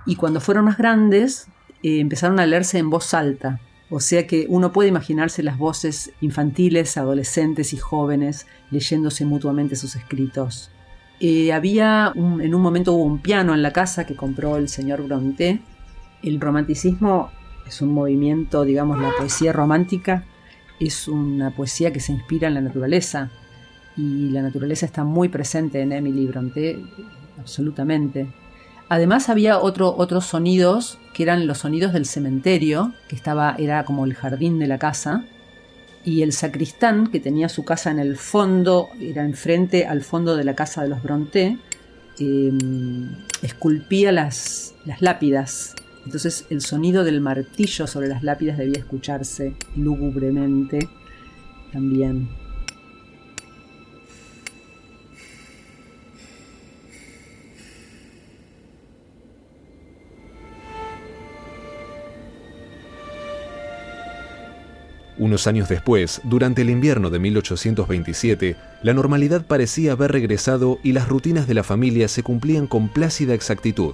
y 0.05 0.15
cuando 0.15 0.39
fueron 0.39 0.65
más 0.65 0.77
grandes 0.77 1.47
eh, 1.83 1.99
empezaron 1.99 2.39
a 2.39 2.45
leerse 2.45 2.79
en 2.79 2.89
voz 2.89 3.13
alta. 3.13 3.59
O 3.89 3.99
sea 3.99 4.25
que 4.25 4.47
uno 4.49 4.71
puede 4.71 4.89
imaginarse 4.89 5.43
las 5.43 5.57
voces 5.57 6.11
infantiles, 6.21 6.97
adolescentes 6.97 7.73
y 7.73 7.77
jóvenes 7.77 8.47
leyéndose 8.71 9.25
mutuamente 9.25 9.75
sus 9.75 9.95
escritos. 9.95 10.71
Eh, 11.19 11.53
había 11.53 12.11
en 12.15 12.55
un 12.55 12.61
momento 12.61 12.93
hubo 12.93 13.03
un 13.03 13.21
piano 13.21 13.53
en 13.53 13.61
la 13.61 13.71
casa 13.71 14.05
que 14.05 14.15
compró 14.15 14.57
el 14.57 14.67
señor 14.67 15.03
Bronte. 15.03 15.61
El 16.23 16.41
romanticismo 16.41 17.29
es 17.67 17.81
un 17.81 17.93
movimiento, 17.93 18.63
digamos, 18.63 18.99
la 18.99 19.11
poesía 19.17 19.53
romántica 19.53 20.25
es 20.79 21.07
una 21.07 21.51
poesía 21.51 21.93
que 21.93 21.99
se 21.99 22.11
inspira 22.11 22.47
en 22.47 22.55
la 22.55 22.61
naturaleza 22.61 23.31
y 23.95 24.29
la 24.29 24.41
naturaleza 24.41 24.85
está 24.85 25.03
muy 25.03 25.29
presente 25.29 25.81
en 25.81 25.91
Emily 25.91 26.25
Bronte, 26.25 26.83
absolutamente. 27.39 28.27
Además 28.89 29.29
había 29.29 29.59
otros 29.59 30.25
sonidos 30.25 30.99
que 31.13 31.23
eran 31.23 31.47
los 31.47 31.59
sonidos 31.59 31.93
del 31.93 32.05
cementerio, 32.05 32.93
que 33.07 33.15
estaba, 33.15 33.55
era 33.57 33.85
como 33.85 34.05
el 34.05 34.13
jardín 34.13 34.59
de 34.59 34.67
la 34.67 34.77
casa, 34.77 35.25
y 36.05 36.21
el 36.21 36.33
sacristán, 36.33 37.07
que 37.07 37.19
tenía 37.19 37.47
su 37.47 37.63
casa 37.63 37.91
en 37.91 37.99
el 37.99 38.17
fondo, 38.17 38.89
era 38.99 39.23
enfrente 39.23 39.85
al 39.85 40.01
fondo 40.03 40.35
de 40.35 40.43
la 40.43 40.53
casa 40.53 40.83
de 40.83 40.89
los 40.89 41.01
Bronté, 41.01 41.57
em, 42.19 43.15
esculpía 43.41 44.11
las, 44.11 44.75
las 44.85 45.01
lápidas. 45.01 45.75
Entonces 46.05 46.45
el 46.49 46.61
sonido 46.61 47.05
del 47.05 47.21
martillo 47.21 47.87
sobre 47.87 48.09
las 48.09 48.23
lápidas 48.23 48.57
debía 48.57 48.79
escucharse 48.79 49.55
lúgubremente 49.77 50.89
también. 51.71 52.42
Unos 65.23 65.47
años 65.47 65.69
después, 65.69 66.19
durante 66.25 66.63
el 66.63 66.69
invierno 66.69 67.09
de 67.09 67.17
1827, 67.17 68.57
la 68.81 68.93
normalidad 68.93 69.45
parecía 69.45 69.93
haber 69.93 70.11
regresado 70.11 70.79
y 70.83 70.91
las 70.91 71.07
rutinas 71.07 71.47
de 71.47 71.53
la 71.53 71.63
familia 71.63 72.09
se 72.09 72.23
cumplían 72.23 72.67
con 72.67 72.89
plácida 72.89 73.33
exactitud. 73.33 73.93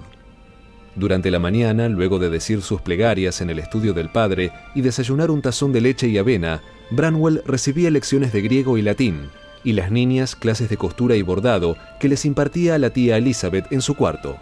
Durante 0.96 1.30
la 1.30 1.38
mañana, 1.38 1.88
luego 1.88 2.18
de 2.18 2.30
decir 2.30 2.62
sus 2.62 2.80
plegarias 2.80 3.40
en 3.42 3.48
el 3.48 3.60
estudio 3.60 3.94
del 3.94 4.10
padre 4.10 4.50
y 4.74 4.80
desayunar 4.80 5.30
un 5.30 5.40
tazón 5.40 5.72
de 5.72 5.80
leche 5.80 6.08
y 6.08 6.18
avena, 6.18 6.62
Branwell 6.90 7.42
recibía 7.46 7.92
lecciones 7.92 8.32
de 8.32 8.42
griego 8.42 8.76
y 8.76 8.82
latín, 8.82 9.28
y 9.62 9.74
las 9.74 9.92
niñas 9.92 10.34
clases 10.34 10.68
de 10.68 10.78
costura 10.78 11.14
y 11.14 11.22
bordado 11.22 11.76
que 12.00 12.08
les 12.08 12.24
impartía 12.24 12.76
la 12.76 12.90
tía 12.90 13.18
Elizabeth 13.18 13.70
en 13.70 13.82
su 13.82 13.94
cuarto. 13.94 14.36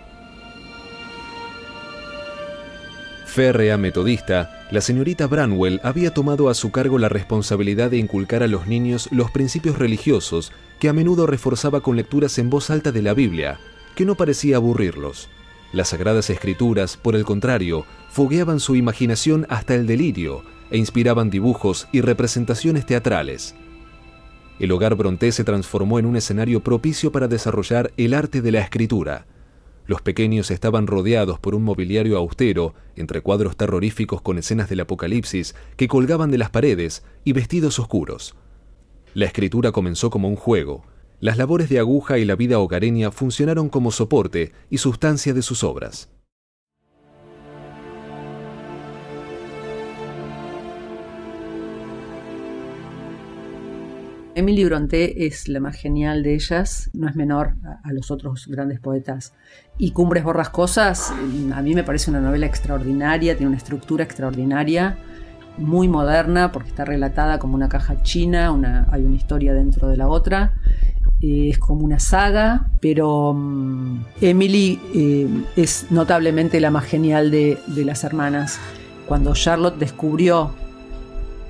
Férrea 3.39 3.77
metodista, 3.79 4.67
la 4.73 4.81
señorita 4.81 5.29
Branwell 5.29 5.81
había 5.85 6.13
tomado 6.13 6.49
a 6.49 6.55
su 6.55 6.73
cargo 6.73 6.99
la 6.99 7.09
responsabilidad 7.09 7.89
de 7.89 7.97
inculcar 7.97 8.43
a 8.43 8.49
los 8.49 8.67
niños 8.67 9.09
los 9.13 9.31
principios 9.31 9.79
religiosos 9.79 10.51
que 10.81 10.89
a 10.89 10.93
menudo 10.93 11.25
reforzaba 11.25 11.81
con 11.81 11.95
lecturas 11.95 12.37
en 12.41 12.51
voz 12.51 12.69
alta 12.69 12.91
de 12.91 13.01
la 13.01 13.15
Biblia, 13.15 13.61
que 13.95 14.05
no 14.05 14.17
parecía 14.17 14.57
aburrirlos. 14.57 15.29
Las 15.73 15.91
sagradas 15.91 16.31
escrituras, 16.31 16.97
por 16.97 17.15
el 17.15 17.25
contrario, 17.25 17.87
fogueaban 18.11 18.59
su 18.59 18.75
imaginación 18.75 19.47
hasta 19.49 19.77
el 19.77 19.87
delirio 19.87 20.43
e 20.73 20.79
inspiraban 20.79 21.31
dibujos 21.31 21.87
y 21.93 22.01
representaciones 22.01 22.87
teatrales. 22.87 23.55
El 24.59 24.73
hogar 24.73 24.97
Bronté 24.97 25.31
se 25.31 25.45
transformó 25.45 26.01
en 26.01 26.07
un 26.07 26.17
escenario 26.17 26.65
propicio 26.65 27.13
para 27.13 27.29
desarrollar 27.29 27.93
el 27.97 28.15
arte 28.15 28.43
de 28.43 28.51
la 28.51 28.63
escritura. 28.63 29.27
Los 29.89 30.03
pequeños 30.03 30.51
estaban 30.51 30.87
rodeados 30.87 31.41
por 31.41 31.55
un 31.55 31.65
mobiliario 31.65 32.19
austero, 32.19 32.75
entre 32.95 33.23
cuadros 33.23 33.57
terroríficos 33.57 34.21
con 34.21 34.37
escenas 34.37 34.69
del 34.69 34.81
apocalipsis 34.81 35.55
que 35.79 35.89
colgaban 35.89 36.31
de 36.31 36.37
las 36.37 36.51
paredes 36.51 37.05
y 37.25 37.33
vestidos 37.33 37.79
oscuros. 37.79 38.37
La 39.15 39.25
escritura 39.25 39.73
comenzó 39.73 40.11
como 40.11 40.29
un 40.29 40.37
juego. 40.37 40.85
Las 41.21 41.39
labores 41.39 41.71
de 41.71 41.79
aguja 41.79 42.19
y 42.19 42.27
la 42.27 42.37
vida 42.37 42.59
hogareña 42.59 43.11
funcionaron 43.11 43.71
como 43.71 43.91
soporte 43.91 44.53
y 44.69 44.77
sustancia 44.77 45.33
de 45.33 45.41
sus 45.41 45.65
obras. 45.65 46.11
Emily 54.39 54.65
Bronte 54.65 55.27
es 55.27 55.49
la 55.49 55.59
más 55.59 55.75
genial 55.75 56.23
de 56.23 56.35
ellas, 56.35 56.91
no 56.93 57.09
es 57.09 57.17
menor 57.17 57.57
a, 57.83 57.93
los 57.93 58.13
otros 58.13 58.47
grandes 58.47 58.79
poetas. 58.79 59.35
Y 59.79 59.91
Cumbres 59.91 60.23
Borrascosas, 60.23 61.13
mm, 61.13 61.53
a 61.53 61.61
mí 61.61 61.75
me 61.75 61.83
parece 61.83 62.09
una 62.13 62.21
novela 62.21 62.47
extraordinaria, 62.47 63.37
tiene 63.37 63.49
una 63.49 63.57
estructura 63.57 64.05
extraordinaria, 64.05 64.97
muy 65.57 65.89
moderna, 65.89 66.53
porque 66.53 66.69
está 66.69 66.85
relatada 66.85 67.41
como 67.41 67.57
una 67.57 67.69
caja 67.69 68.01
china, 68.05 68.87
hay 68.93 69.03
una 69.03 69.17
historia 69.17 69.55
dentro 69.55 69.89
de 69.89 69.97
la 69.97 70.07
otra. 70.07 70.55
Eh, 71.21 71.49
es 71.49 71.59
como 71.59 71.85
una 71.85 71.99
saga, 71.99 72.71
pero 72.81 73.35
mm, 73.35 74.05
Emily 74.21 74.81
eh, 74.95 75.27
es 75.57 75.87
notablemente 75.91 76.61
la 76.61 76.71
más 76.71 76.85
genial 76.85 77.33
de, 77.33 77.59
de 77.67 77.85
las 77.85 78.05
hermanas. 78.05 78.61
Cuando 79.09 79.35
Charlotte 79.35 79.79
descubrió, 79.79 80.53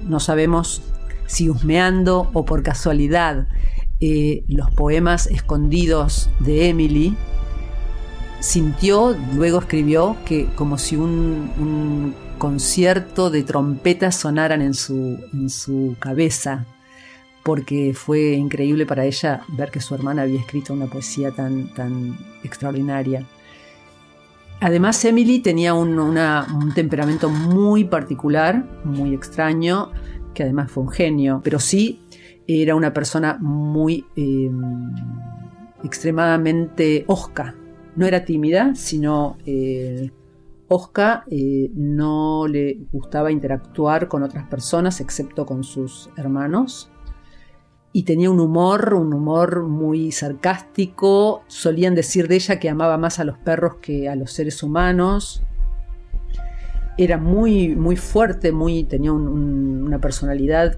no 0.09 0.21
sabemos 0.21 0.88
si 1.29 1.49
husmeando 1.49 2.31
o 2.33 2.45
por 2.45 2.65
casualidad 2.65 3.47
eh, 4.01 4.43
los 4.49 4.71
poemas 4.73 5.27
escondidos 5.27 6.29
de 6.41 6.71
Emily, 6.71 7.17
sintió, 8.41 9.17
luego 9.35 9.61
escribió, 9.61 10.17
que 10.25 10.47
como 10.57 10.79
si 10.79 10.97
un, 10.97 12.15
concierto 12.39 13.31
de 13.31 13.43
trompetas 13.43 14.15
sonaran 14.15 14.63
en 14.63 14.73
su, 14.73 15.19
en 15.33 15.51
su 15.51 15.97
cabeza, 15.99 16.67
porque 17.43 17.93
fue 17.95 18.35
increíble 18.35 18.87
para 18.87 19.05
ella 19.05 19.43
ver 19.49 19.73
que 19.73 19.81
su 19.81 19.93
hermana 19.97 20.23
había 20.23 20.39
escrito 20.39 20.73
una 20.73 20.87
poesía 20.87 21.33
tan, 21.33 21.75
tan 21.75 22.17
extraordinaria. 22.45 23.27
Además, 24.61 25.05
Emily 25.05 25.39
tenía 25.39 25.73
un, 25.75 25.95
temperamento 26.75 27.29
muy 27.29 27.85
particular, 27.85 28.65
muy 28.85 29.15
extraño, 29.15 29.93
que 30.39 30.45
además 30.45 30.71
fue 30.71 30.85
un 30.85 30.91
genio, 30.91 31.41
pero 31.43 31.59
sí 31.59 32.01
era 32.47 32.77
una 32.77 32.93
persona 32.93 33.39
muy 33.41 34.07
em, 34.15 34.95
extremadamente 35.83 37.03
osca. 37.09 37.57
No 37.97 38.07
era 38.07 38.25
tímida, 38.25 38.77
sino 38.77 39.37
eh, 39.45 40.13
osca, 40.69 41.25
eh, 41.29 41.73
no 41.75 42.47
le 42.47 42.87
gustaba 42.93 43.33
interactuar 43.33 44.07
con 44.07 44.23
otras 44.23 44.47
personas 44.47 45.01
excepto 45.01 45.45
con 45.45 45.65
sus 45.65 46.09
hermanos 46.17 46.89
y 47.93 48.05
tenía 48.05 48.31
un 48.31 48.39
humor, 48.39 48.95
un 48.95 49.13
humor 49.13 49.65
muy 49.65 50.13
sarcástico. 50.13 51.43
Solían 51.49 51.97
decir 51.97 52.29
de 52.29 52.37
ella 52.37 52.61
que 52.61 52.69
amaba 52.69 52.97
más 52.97 53.19
a 53.19 53.25
los 53.25 53.39
perros 53.39 53.79
que 53.83 54.09
a 54.09 54.15
los 54.15 54.31
seres 54.31 54.63
humanos. 54.63 55.43
Era 56.99 57.17
muy, 57.17 57.77
muy 57.77 57.97
fuerte, 57.97 58.51
muy, 58.51 58.83
tenía 58.85 59.13
una 59.13 60.01
personalidad 60.01 60.77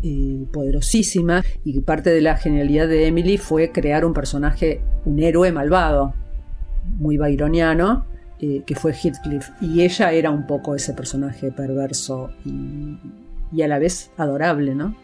eh, 0.00 0.46
poderosísima 0.52 1.42
y 1.64 1.80
parte 1.80 2.10
de 2.10 2.20
la 2.20 2.36
genialidad 2.36 2.86
de 2.86 3.08
Emily 3.08 3.36
fue 3.36 3.72
crear 3.72 4.04
un 4.04 4.14
personaje, 4.14 4.80
un 5.04 5.20
héroe 5.20 5.50
malvado, 5.50 6.14
muy 6.98 7.18
byroniano, 7.18 8.06
eh, 8.38 8.62
que 8.64 8.76
fue 8.76 8.92
Heathcliff. 8.92 9.50
Y 9.60 9.82
ella 9.82 10.12
era 10.12 10.30
un 10.30 10.46
poco 10.46 10.76
ese 10.76 10.94
personaje 10.94 11.50
perverso 11.50 12.30
y, 12.44 12.96
y 13.52 13.62
a 13.62 13.66
la 13.66 13.80
vez 13.80 14.12
adorable, 14.16 14.76
¿no? 14.76 14.94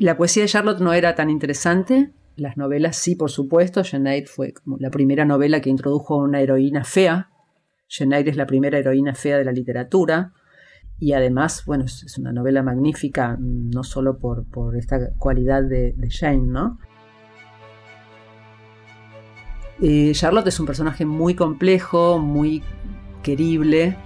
La 0.00 0.16
poesía 0.16 0.42
de 0.42 0.48
Charlotte 0.48 0.80
no 0.80 0.92
era 0.92 1.14
tan 1.14 1.30
interesante, 1.30 2.10
las 2.36 2.56
novelas 2.56 2.96
sí, 2.96 3.16
por 3.16 3.30
supuesto. 3.30 3.82
Jane 3.84 4.14
Eyre 4.14 4.26
fue 4.26 4.52
como 4.52 4.76
la 4.78 4.90
primera 4.90 5.24
novela 5.24 5.60
que 5.60 5.70
introdujo 5.70 6.16
una 6.16 6.40
heroína 6.40 6.84
fea. 6.84 7.30
Jane 7.88 8.16
Eyre 8.16 8.30
es 8.30 8.36
la 8.36 8.46
primera 8.46 8.78
heroína 8.78 9.14
fea 9.14 9.38
de 9.38 9.44
la 9.44 9.52
literatura. 9.52 10.32
Y 10.98 11.12
además, 11.12 11.64
bueno, 11.66 11.84
es 11.84 12.18
una 12.18 12.32
novela 12.32 12.62
magnífica, 12.62 13.36
no 13.40 13.82
solo 13.82 14.18
por, 14.18 14.76
esta 14.76 15.12
cualidad 15.18 15.64
de, 15.64 15.94
Jane, 16.08 16.46
¿no? 16.46 16.78
Eh, 19.82 20.12
Charlotte 20.14 20.46
es 20.46 20.60
un 20.60 20.66
personaje 20.66 21.04
muy 21.04 21.34
complejo, 21.34 22.20
muy 22.20 22.62
querible, 23.24 23.96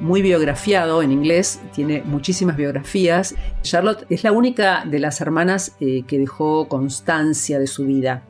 muy 0.00 0.22
biografiado 0.22 1.02
en 1.02 1.12
inglés, 1.12 1.60
tiene 1.74 2.02
muchísimas 2.04 2.56
biografías. 2.56 3.34
Charlotte 3.62 4.06
es 4.10 4.24
la 4.24 4.32
única 4.32 4.84
de 4.84 4.98
las 4.98 5.20
hermanas 5.20 5.76
eh, 5.80 6.04
que 6.06 6.18
dejó 6.18 6.68
constancia 6.68 7.58
de 7.58 7.66
su 7.66 7.84
vida. 7.84 8.22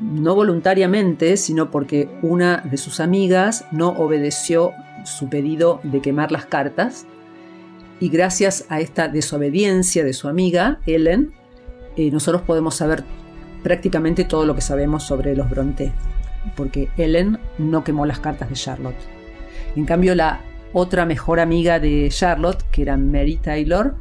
No 0.00 0.34
voluntariamente, 0.34 1.36
sino 1.36 1.70
porque 1.70 2.08
una 2.22 2.58
de 2.58 2.76
sus 2.76 3.00
amigas 3.00 3.66
no 3.70 3.90
obedeció 3.90 4.72
su 5.04 5.28
pedido 5.28 5.80
de 5.82 6.00
quemar 6.00 6.32
las 6.32 6.46
cartas. 6.46 7.06
Y 7.98 8.08
gracias 8.08 8.64
a 8.68 8.80
esta 8.80 9.08
desobediencia 9.08 10.04
de 10.04 10.12
su 10.12 10.28
amiga, 10.28 10.80
Ellen, 10.86 11.32
eh, 11.96 12.10
nosotros 12.10 12.42
podemos 12.42 12.74
saber 12.76 13.04
prácticamente 13.62 14.24
todo 14.24 14.46
lo 14.46 14.54
que 14.54 14.62
sabemos 14.62 15.02
sobre 15.02 15.36
los 15.36 15.50
Bronte, 15.50 15.92
porque 16.56 16.88
Ellen 16.96 17.38
no 17.58 17.84
quemó 17.84 18.06
las 18.06 18.20
cartas 18.20 18.48
de 18.48 18.54
Charlotte. 18.54 18.96
En 19.76 19.84
cambio, 19.84 20.14
la 20.14 20.40
otra 20.72 21.06
mejor 21.06 21.40
amiga 21.40 21.78
de 21.78 22.08
Charlotte, 22.10 22.62
que 22.70 22.82
era 22.82 22.96
Mary 22.96 23.36
Taylor, 23.36 23.96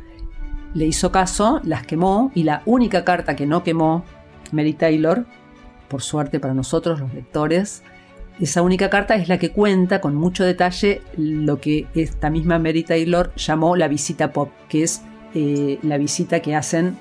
le 0.74 0.86
hizo 0.86 1.12
caso, 1.12 1.62
las 1.64 1.86
quemó 1.86 2.32
y 2.36 2.44
la 2.44 2.62
única 2.66 3.04
carta 3.04 3.36
que 3.36 3.46
no 3.46 3.64
quemó 3.64 4.04
Mary 4.52 4.74
Taylor, 4.74 5.26
por 5.88 6.02
suerte 6.02 6.40
para 6.40 6.54
nosotros 6.54 7.00
los 7.00 7.14
lectores, 7.14 7.84
esa 8.40 8.62
única 8.62 8.90
carta 8.90 9.16
es 9.16 9.28
la 9.28 9.38
que 9.38 9.52
cuenta 9.52 10.00
con 10.00 10.16
mucho 10.16 10.46
detalle 10.46 11.02
lo 11.18 11.60
que 11.60 11.88
esta 11.94 12.30
misma 12.30 12.58
Mary 12.58 12.84
Taylor 12.84 13.34
llamó 13.36 13.76
la 13.76 13.90
visita 13.90 14.32
pop, 14.32 14.50
que 14.70 14.84
es 14.84 15.02
eh, 15.34 15.78
la 15.84 15.98
visita 15.98 16.40
que 16.40 16.56
hacen 16.56 16.98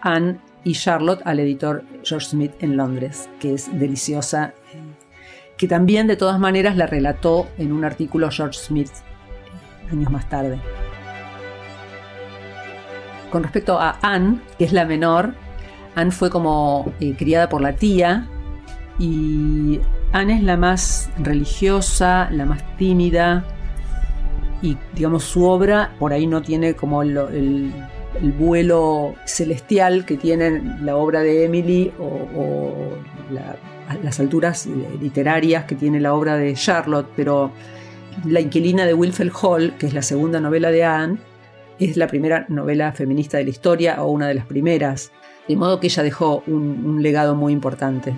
Anne 0.00 0.38
y 0.62 0.72
Charlotte 0.72 1.22
al 1.24 1.40
editor 1.40 1.82
George 2.04 2.28
Smith 2.28 2.52
en 2.60 2.76
Londres, 2.76 3.28
que 3.40 3.54
es 3.54 3.68
deliciosa 3.78 4.54
que 5.60 5.68
también 5.68 6.06
de 6.06 6.16
todas 6.16 6.38
maneras 6.38 6.74
la 6.74 6.86
relató 6.86 7.46
en 7.58 7.72
un 7.72 7.84
artículo 7.84 8.30
George 8.30 8.58
Smith 8.58 8.88
años 9.92 10.10
más 10.10 10.26
tarde. 10.26 10.58
Con 13.30 13.42
respecto 13.42 13.78
a 13.78 13.98
Anne, 14.00 14.40
que 14.56 14.64
es 14.64 14.72
la 14.72 14.86
menor, 14.86 15.34
Anne 15.96 16.12
fue 16.12 16.30
como 16.30 16.90
eh, 16.98 17.14
criada 17.14 17.50
por 17.50 17.60
la 17.60 17.74
tía 17.74 18.26
y 18.98 19.80
Anne 20.12 20.36
es 20.36 20.42
la 20.42 20.56
más 20.56 21.10
religiosa, 21.18 22.30
la 22.30 22.46
más 22.46 22.62
tímida 22.78 23.44
y 24.62 24.78
digamos 24.94 25.24
su 25.24 25.44
obra 25.44 25.92
por 25.98 26.14
ahí 26.14 26.26
no 26.26 26.40
tiene 26.40 26.72
como 26.72 27.02
el, 27.02 27.70
vuelo 28.38 29.14
celestial 29.26 30.06
que 30.06 30.16
tiene 30.16 30.62
la 30.80 30.96
obra 30.96 31.20
de 31.20 31.44
Emily 31.44 31.92
o 31.98 32.96
la 33.30 33.56
las 34.02 34.20
alturas 34.20 34.66
literarias 35.00 35.64
que 35.64 35.74
tiene 35.74 36.00
la 36.00 36.14
obra 36.14 36.36
de 36.36 36.54
Charlotte, 36.54 37.08
pero 37.16 37.52
La 38.26 38.40
inquilina 38.40 38.84
de 38.84 38.92
Wilfred 38.92 39.30
Hall, 39.40 39.74
que 39.78 39.86
es 39.86 39.94
la 39.94 40.02
segunda 40.02 40.40
novela 40.40 40.70
de 40.70 40.84
Anne, 40.84 41.18
es 41.78 41.96
la 41.96 42.06
primera 42.06 42.44
novela 42.48 42.92
feminista 42.92 43.38
de 43.38 43.44
la 43.44 43.50
historia 43.50 44.02
o 44.02 44.10
una 44.10 44.28
de 44.28 44.34
las 44.34 44.46
primeras, 44.46 45.12
de 45.48 45.56
modo 45.56 45.80
que 45.80 45.86
ella 45.86 46.02
dejó 46.02 46.42
un, 46.46 46.84
un 46.84 47.02
legado 47.02 47.34
muy 47.34 47.52
importante. 47.52 48.14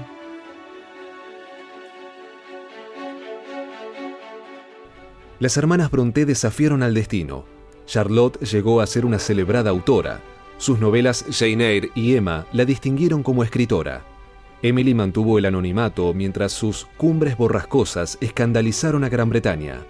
Las 5.39 5.57
hermanas 5.57 5.91
Brontë 5.91 6.25
desafiaron 6.25 6.83
al 6.83 6.95
destino. 6.95 7.45
Charlotte 7.87 8.41
llegó 8.41 8.81
a 8.81 8.87
ser 8.87 9.05
una 9.05 9.19
celebrada 9.19 9.71
autora. 9.71 10.21
Sus 10.57 10.79
novelas 10.79 11.25
Jane 11.31 11.65
Eyre 11.69 11.91
y 11.95 12.15
Emma 12.15 12.47
la 12.53 12.65
distinguieron 12.65 13.23
como 13.23 13.43
escritora. 13.43 14.12
Emily 14.63 14.95
mantuvo 14.95 15.39
el 15.39 15.47
anonimato 15.47 16.15
mientras 16.15 16.53
sus 16.53 16.87
cumbres 16.97 17.37
borrascosas 17.37 18.17
escandalizaron 18.21 19.03
a 19.03 19.09
Gran 19.09 19.29
Bretaña. 19.29 19.81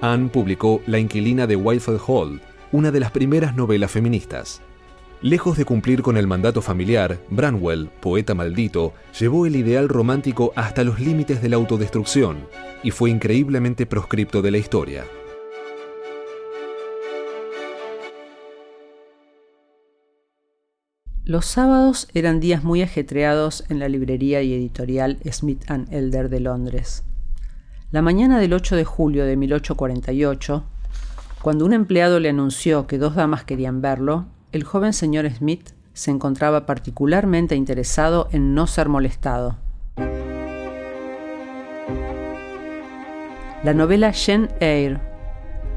Anne 0.00 0.30
publicó 0.30 0.80
La 0.86 0.98
inquilina 0.98 1.46
de 1.46 1.56
Whiteford 1.56 2.00
Hall, 2.06 2.40
una 2.72 2.90
de 2.90 3.00
las 3.00 3.10
primeras 3.10 3.54
novelas 3.54 3.90
feministas. 3.90 4.62
Lejos 5.20 5.58
de 5.58 5.66
cumplir 5.66 6.00
con 6.00 6.16
el 6.16 6.26
mandato 6.26 6.62
familiar, 6.62 7.20
Branwell, 7.28 7.90
poeta 8.00 8.34
maldito, 8.34 8.94
llevó 9.18 9.44
el 9.44 9.54
ideal 9.54 9.90
romántico 9.90 10.54
hasta 10.56 10.82
los 10.82 10.98
límites 10.98 11.42
de 11.42 11.50
la 11.50 11.56
autodestrucción 11.56 12.46
y 12.82 12.92
fue 12.92 13.10
increíblemente 13.10 13.84
proscripto 13.84 14.40
de 14.40 14.50
la 14.50 14.56
historia. 14.56 15.04
Los 21.26 21.44
sábados 21.44 22.08
eran 22.14 22.40
días 22.40 22.64
muy 22.64 22.80
ajetreados 22.80 23.64
en 23.68 23.78
la 23.78 23.90
librería 23.90 24.40
y 24.40 24.54
editorial 24.54 25.18
Smith 25.30 25.62
Elder 25.68 26.30
de 26.30 26.40
Londres. 26.40 27.04
La 27.90 28.00
mañana 28.00 28.38
del 28.38 28.54
8 28.54 28.74
de 28.74 28.86
julio 28.86 29.26
de 29.26 29.36
1848, 29.36 30.64
cuando 31.42 31.66
un 31.66 31.74
empleado 31.74 32.20
le 32.20 32.30
anunció 32.30 32.86
que 32.86 32.96
dos 32.96 33.16
damas 33.16 33.44
querían 33.44 33.82
verlo, 33.82 34.28
el 34.52 34.64
joven 34.64 34.94
señor 34.94 35.30
Smith 35.30 35.72
se 35.92 36.10
encontraba 36.10 36.64
particularmente 36.64 37.54
interesado 37.54 38.28
en 38.32 38.54
no 38.54 38.66
ser 38.66 38.88
molestado. 38.88 39.58
La 43.62 43.74
novela 43.74 44.14
Jane 44.14 44.48
Eyre, 44.60 45.00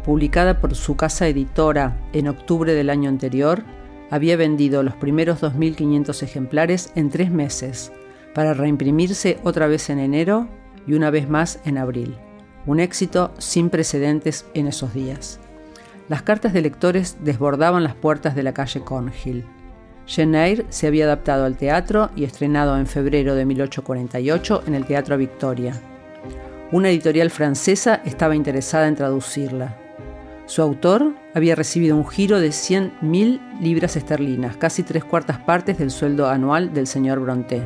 publicada 0.06 0.62
por 0.62 0.74
su 0.74 0.96
casa 0.96 1.28
editora 1.28 2.00
en 2.14 2.30
octubre 2.30 2.74
del 2.74 2.90
año 2.90 3.10
anterior, 3.10 3.66
había 4.14 4.38
vendido 4.38 4.84
los 4.84 4.96
primeros 4.96 5.42
2.500 5.42 6.22
ejemplares 6.22 6.92
en 6.94 7.10
tres 7.10 7.32
meses, 7.32 7.92
para 8.36 8.54
reimprimirse 8.54 9.40
otra 9.44 9.66
vez 9.66 9.90
en 9.90 9.98
enero 9.98 10.48
y 10.86 10.94
una 10.94 11.10
vez 11.10 11.28
más 11.28 11.60
en 11.66 11.80
abril. 11.80 12.16
Un 12.68 12.80
éxito 12.80 13.34
sin 13.40 13.72
precedentes 13.72 14.46
en 14.54 14.68
esos 14.68 14.94
días. 14.94 15.40
Las 16.10 16.22
cartas 16.22 16.54
de 16.54 16.62
lectores 16.62 17.18
desbordaban 17.24 17.84
las 17.84 17.96
puertas 17.96 18.36
de 18.36 18.44
la 18.44 18.54
calle 18.54 18.82
Cornhill. 18.82 19.46
Jane 20.06 20.46
Eyre 20.46 20.66
se 20.70 20.86
había 20.86 21.06
adaptado 21.06 21.46
al 21.46 21.58
teatro 21.58 22.12
y 22.16 22.24
estrenado 22.24 22.78
en 22.78 22.86
febrero 22.86 23.34
de 23.34 23.46
1848 23.46 24.66
en 24.68 24.76
el 24.76 24.86
Teatro 24.86 25.18
Victoria. 25.18 25.74
Una 26.72 26.92
editorial 26.92 27.32
francesa 27.32 28.00
estaba 28.06 28.36
interesada 28.36 28.88
en 28.88 28.96
traducirla. 28.96 29.83
Su 30.46 30.62
autor 30.62 31.14
había 31.34 31.56
recibido 31.56 31.96
un 31.96 32.06
giro 32.06 32.40
de 32.40 32.50
100.000 32.50 33.60
libras 33.62 33.96
esterlinas, 33.96 34.58
casi 34.58 34.84
tres 34.84 35.04
cuartas 35.04 35.40
partes 35.40 35.78
del 35.78 35.90
sueldo 35.90 36.28
anual 36.28 36.74
del 36.74 36.86
señor 36.86 37.22
Brontë. 37.22 37.62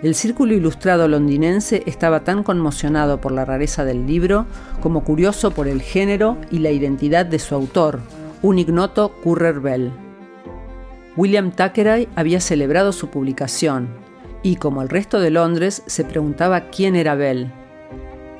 El 0.00 0.14
círculo 0.14 0.54
ilustrado 0.54 1.08
londinense 1.08 1.82
estaba 1.86 2.22
tan 2.22 2.44
conmocionado 2.44 3.20
por 3.20 3.32
la 3.32 3.44
rareza 3.44 3.84
del 3.84 4.06
libro 4.06 4.46
como 4.80 5.02
curioso 5.02 5.50
por 5.50 5.66
el 5.66 5.82
género 5.82 6.38
y 6.52 6.60
la 6.60 6.70
identidad 6.70 7.26
de 7.26 7.40
su 7.40 7.56
autor, 7.56 7.98
un 8.42 8.60
ignoto 8.60 9.10
Currer 9.24 9.58
Bell. 9.58 9.90
William 11.16 11.50
Thackeray 11.50 12.08
había 12.14 12.40
celebrado 12.40 12.92
su 12.92 13.08
publicación 13.08 13.88
y, 14.44 14.54
como 14.54 14.82
el 14.82 14.88
resto 14.88 15.18
de 15.18 15.30
Londres, 15.30 15.82
se 15.86 16.04
preguntaba 16.04 16.70
quién 16.70 16.94
era 16.94 17.16
Bell. 17.16 17.50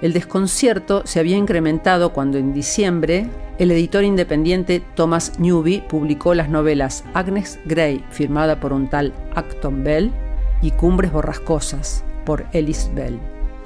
El 0.00 0.12
desconcierto 0.12 1.02
se 1.04 1.18
había 1.18 1.36
incrementado 1.36 2.12
cuando 2.12 2.38
en 2.38 2.52
diciembre 2.52 3.28
el 3.58 3.72
editor 3.72 4.04
independiente 4.04 4.80
Thomas 4.94 5.40
Newby 5.40 5.82
publicó 5.88 6.34
las 6.34 6.48
novelas 6.48 7.04
Agnes 7.14 7.58
Grey, 7.64 8.04
firmada 8.10 8.60
por 8.60 8.72
un 8.72 8.88
tal 8.88 9.12
Acton 9.34 9.82
Bell, 9.82 10.12
y 10.62 10.70
Cumbres 10.70 11.12
Borrascosas, 11.12 12.04
por 12.24 12.46
Ellis 12.52 12.90
Bell. 12.94 13.18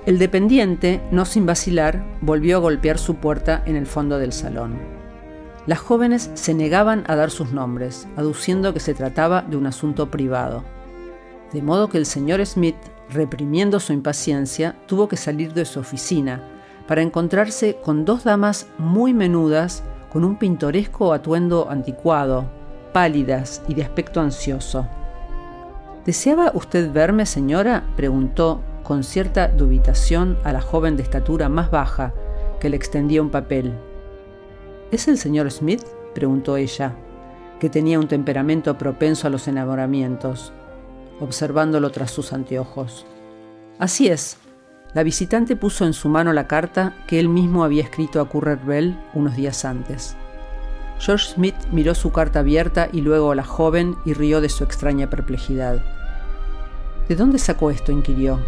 El 0.07 0.19
dependiente, 0.19 1.01
no 1.11 1.27
sin 1.27 1.47
vacilar, 1.47 2.03
volvió 2.23 2.57
a 2.57 2.61
golpear 2.61 2.99
su 2.99 3.17
puerta 3.17 3.63
en 3.67 3.77
el 3.77 3.87
fondo 3.87 4.19
del 4.19 4.33
salón. 4.33 4.79
Las 5.67 5.79
jóvenes 5.79 6.31
se 6.35 6.55
negaban 6.55 7.05
a 7.07 7.15
dar 7.15 7.31
sus 7.31 7.53
nombres, 7.53 8.09
aduciendo 8.17 8.75
que 8.75 8.81
se 8.81 8.95
trataba 8.95 9.43
de 9.43 9.57
un 9.57 9.67
asunto 9.67 10.11
privado. 10.11 10.65
De 11.53 11.63
modo 11.63 11.89
que 11.89 11.99
el 11.99 12.07
señor 12.07 12.45
Smith, 12.45 12.77
reprimiendo 13.11 13.81
su 13.81 13.93
impaciencia, 13.93 14.77
tuvo 14.87 15.09
que 15.09 15.17
salir 15.17 15.53
de 15.55 15.65
su 15.65 15.81
oficina 15.81 16.43
para 16.87 17.03
encontrarse 17.03 17.77
con 17.83 18.05
dos 18.05 18.25
damas 18.25 18.67
muy 18.79 19.15
menudas 19.15 19.83
con 20.13 20.25
un 20.25 20.37
pintoresco 20.37 21.13
atuendo 21.13 21.69
anticuado, 21.71 22.45
pálidas 22.93 23.63
y 23.67 23.75
de 23.75 23.83
aspecto 23.83 24.21
ansioso. 24.21 24.87
¿Deseaba 26.05 26.51
usted 26.55 26.93
verme, 26.93 27.25
señora? 27.27 27.85
preguntó 27.97 28.61
con 28.83 29.05
cierta 29.05 29.49
dubitación 29.49 30.37
a 30.45 30.53
la 30.53 30.61
joven 30.61 30.97
de 30.97 31.03
estatura 31.03 31.49
más 31.49 31.71
baja, 31.71 32.13
que 32.61 32.69
le 32.69 32.77
extendía 32.77 33.23
un 33.23 33.31
papel. 33.31 33.73
¿Es 34.91 35.09
el 35.09 35.17
señor 35.17 35.51
Smith? 35.51 35.83
preguntó 36.15 36.57
ella, 36.57 36.95
que 37.59 37.71
tenía 37.71 37.99
un 37.99 38.09
temperamento 38.09 38.77
propenso 38.77 39.29
a 39.29 39.31
los 39.31 39.49
enamoramientos, 39.49 40.53
observándolo 41.21 41.91
tras 41.91 42.11
sus 42.11 42.33
anteojos. 42.33 43.07
Así 43.79 44.09
es. 44.09 44.39
La 44.95 45.03
visitante 45.03 45.57
puso 45.57 45.87
en 45.87 45.95
su 45.95 46.09
mano 46.09 46.33
la 46.33 46.47
carta 46.47 46.95
que 47.07 47.19
él 47.19 47.29
mismo 47.29 47.65
había 47.65 47.83
escrito 47.83 48.21
a 48.21 48.29
Currer 48.29 48.59
Bell 48.59 48.99
unos 49.15 49.37
días 49.37 49.65
antes. 49.65 50.17
George 50.99 51.35
Smith 51.35 51.57
miró 51.73 51.95
su 51.95 52.13
carta 52.13 52.41
abierta 52.41 52.89
y 52.93 53.01
luego 53.01 53.33
a 53.33 53.35
la 53.35 53.45
joven 53.45 53.97
y 54.05 54.13
rió 54.13 54.41
de 54.41 54.49
su 54.49 54.63
extraña 54.65 55.09
perplejidad. 55.09 55.83
¿De 57.09 57.17
dónde 57.17 57.39
sacó 57.39 57.71
esto? 57.71 57.91
inquirió. 57.91 58.39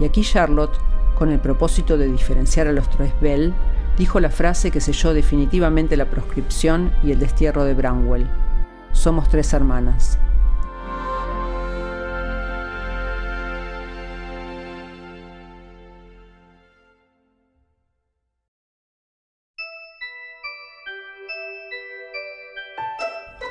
Y 0.00 0.04
aquí 0.04 0.22
Charlotte, 0.22 0.78
con 1.18 1.30
el 1.30 1.40
propósito 1.40 1.98
de 1.98 2.06
diferenciar 2.06 2.66
a 2.66 2.72
los 2.72 2.88
tres 2.88 3.12
Bell, 3.20 3.52
dijo 3.98 4.20
la 4.20 4.30
frase 4.30 4.70
que 4.70 4.80
selló 4.80 5.12
definitivamente 5.12 5.96
la 5.96 6.10
proscripción 6.10 6.92
y 7.02 7.12
el 7.12 7.18
destierro 7.18 7.64
de 7.64 7.74
Bramwell. 7.74 8.26
Somos 8.92 9.28
tres 9.28 9.52
hermanas. 9.52 10.18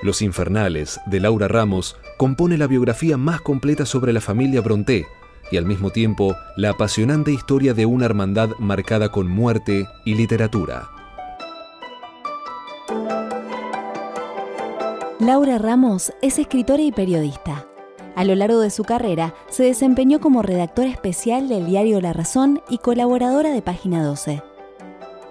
Los 0.03 0.21
Infernales, 0.21 0.99
de 1.05 1.21
Laura 1.21 1.47
Ramos, 1.47 1.95
compone 2.17 2.57
la 2.57 2.67
biografía 2.67 3.15
más 3.15 3.39
completa 3.39 3.85
sobre 3.85 4.11
la 4.11 4.19
familia 4.19 4.59
Bronté 4.59 5.07
y 5.49 5.55
al 5.55 5.65
mismo 5.65 5.91
tiempo 5.91 6.35
la 6.57 6.71
apasionante 6.71 7.31
historia 7.31 7.73
de 7.73 7.85
una 7.85 8.05
hermandad 8.05 8.49
marcada 8.59 9.13
con 9.13 9.29
muerte 9.29 9.87
y 10.03 10.15
literatura. 10.15 10.89
Laura 15.21 15.57
Ramos 15.57 16.11
es 16.21 16.37
escritora 16.37 16.83
y 16.83 16.91
periodista. 16.91 17.65
A 18.17 18.25
lo 18.25 18.35
largo 18.35 18.59
de 18.59 18.71
su 18.71 18.83
carrera 18.83 19.33
se 19.47 19.63
desempeñó 19.63 20.19
como 20.19 20.41
redactora 20.41 20.89
especial 20.89 21.47
del 21.47 21.65
diario 21.65 22.01
La 22.01 22.11
Razón 22.11 22.61
y 22.69 22.79
colaboradora 22.79 23.51
de 23.51 23.61
Página 23.61 24.03
12. 24.03 24.43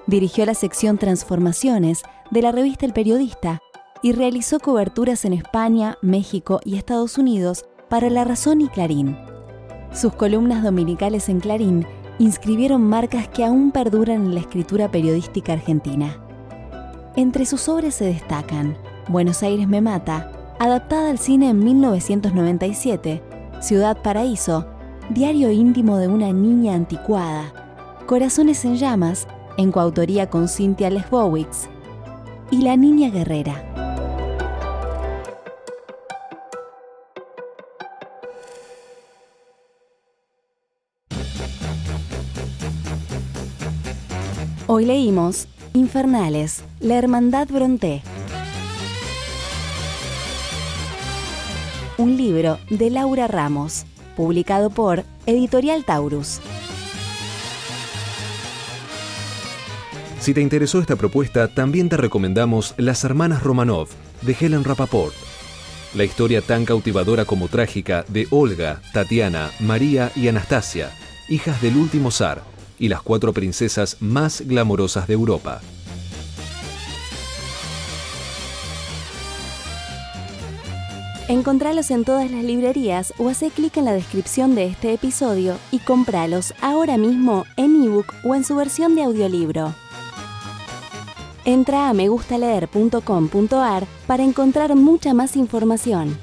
Dirigió 0.06 0.46
la 0.46 0.54
sección 0.54 0.96
Transformaciones 0.96 2.02
de 2.30 2.40
la 2.40 2.52
revista 2.52 2.86
El 2.86 2.94
Periodista 2.94 3.61
y 4.02 4.12
realizó 4.12 4.58
coberturas 4.58 5.24
en 5.24 5.32
España, 5.32 5.96
México 6.02 6.60
y 6.64 6.76
Estados 6.76 7.18
Unidos 7.18 7.64
para 7.88 8.10
La 8.10 8.24
Razón 8.24 8.60
y 8.60 8.68
Clarín. 8.68 9.16
Sus 9.92 10.12
columnas 10.14 10.62
dominicales 10.62 11.28
en 11.28 11.40
Clarín 11.40 11.86
inscribieron 12.18 12.82
marcas 12.82 13.28
que 13.28 13.44
aún 13.44 13.70
perduran 13.70 14.26
en 14.26 14.34
la 14.34 14.40
escritura 14.40 14.90
periodística 14.90 15.52
argentina. 15.52 16.18
Entre 17.16 17.46
sus 17.46 17.68
obras 17.68 17.94
se 17.94 18.06
destacan 18.06 18.76
Buenos 19.08 19.42
Aires 19.42 19.68
me 19.68 19.80
mata, 19.80 20.30
adaptada 20.58 21.10
al 21.10 21.18
cine 21.18 21.50
en 21.50 21.58
1997, 21.58 23.22
Ciudad 23.60 24.00
Paraíso, 24.00 24.66
Diario 25.10 25.50
íntimo 25.50 25.98
de 25.98 26.08
una 26.08 26.32
niña 26.32 26.74
anticuada, 26.74 27.52
Corazones 28.06 28.64
en 28.64 28.76
llamas, 28.76 29.26
en 29.58 29.72
coautoría 29.72 30.30
con 30.30 30.48
Cynthia 30.48 30.90
Lesbowitz, 30.90 31.68
y 32.50 32.62
La 32.62 32.76
Niña 32.76 33.10
Guerrera. 33.10 33.91
Hoy 44.68 44.84
leímos 44.84 45.48
Infernales, 45.74 46.62
la 46.78 46.94
Hermandad 46.94 47.48
Bronté. 47.48 48.02
Un 51.98 52.16
libro 52.16 52.58
de 52.70 52.90
Laura 52.90 53.26
Ramos, 53.26 53.84
publicado 54.16 54.70
por 54.70 55.02
Editorial 55.26 55.84
Taurus. 55.84 56.40
Si 60.20 60.32
te 60.32 60.40
interesó 60.40 60.78
esta 60.78 60.94
propuesta, 60.94 61.48
también 61.48 61.88
te 61.88 61.96
recomendamos 61.96 62.74
Las 62.76 63.02
Hermanas 63.02 63.42
Romanov, 63.42 63.88
de 64.20 64.36
Helen 64.38 64.62
Rapaport. 64.62 65.14
La 65.94 66.04
historia 66.04 66.40
tan 66.40 66.64
cautivadora 66.64 67.24
como 67.24 67.48
trágica 67.48 68.04
de 68.06 68.28
Olga, 68.30 68.80
Tatiana, 68.92 69.50
María 69.58 70.12
y 70.14 70.28
Anastasia, 70.28 70.90
hijas 71.28 71.60
del 71.60 71.76
último 71.76 72.12
zar, 72.12 72.51
y 72.82 72.88
las 72.88 73.00
cuatro 73.00 73.32
princesas 73.32 73.98
más 74.00 74.40
glamorosas 74.40 75.06
de 75.06 75.14
Europa. 75.14 75.60
Encontralos 81.28 81.92
en 81.92 82.04
todas 82.04 82.28
las 82.28 82.42
librerías 82.42 83.14
o 83.18 83.28
hace 83.28 83.50
clic 83.50 83.76
en 83.76 83.84
la 83.84 83.92
descripción 83.92 84.56
de 84.56 84.66
este 84.66 84.92
episodio 84.92 85.58
y 85.70 85.78
cómpralos 85.78 86.54
ahora 86.60 86.98
mismo 86.98 87.44
en 87.56 87.84
ebook 87.84 88.12
o 88.24 88.34
en 88.34 88.42
su 88.42 88.56
versión 88.56 88.96
de 88.96 89.04
audiolibro. 89.04 89.76
Entra 91.44 91.88
a 91.88 91.92
megustaleer.com.ar 91.92 93.86
para 94.08 94.24
encontrar 94.24 94.74
mucha 94.74 95.14
más 95.14 95.36
información. 95.36 96.18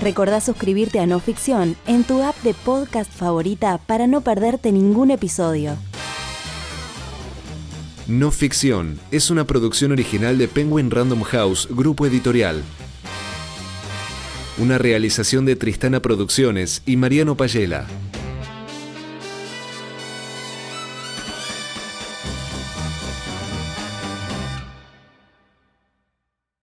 Recordá 0.00 0.40
suscribirte 0.40 0.98
a 0.98 1.06
No 1.06 1.20
Ficción 1.20 1.76
en 1.86 2.04
tu 2.04 2.22
app 2.22 2.34
de 2.42 2.54
podcast 2.54 3.12
favorita 3.12 3.78
para 3.86 4.06
no 4.06 4.22
perderte 4.22 4.72
ningún 4.72 5.10
episodio. 5.10 5.76
No 8.06 8.30
Ficción 8.30 8.98
es 9.10 9.30
una 9.30 9.46
producción 9.46 9.92
original 9.92 10.38
de 10.38 10.48
Penguin 10.48 10.90
Random 10.90 11.22
House, 11.22 11.68
grupo 11.70 12.06
editorial. 12.06 12.62
Una 14.58 14.78
realización 14.78 15.44
de 15.44 15.56
Tristana 15.56 16.00
Producciones 16.00 16.82
y 16.86 16.96
Mariano 16.96 17.36
Payela. 17.36 17.86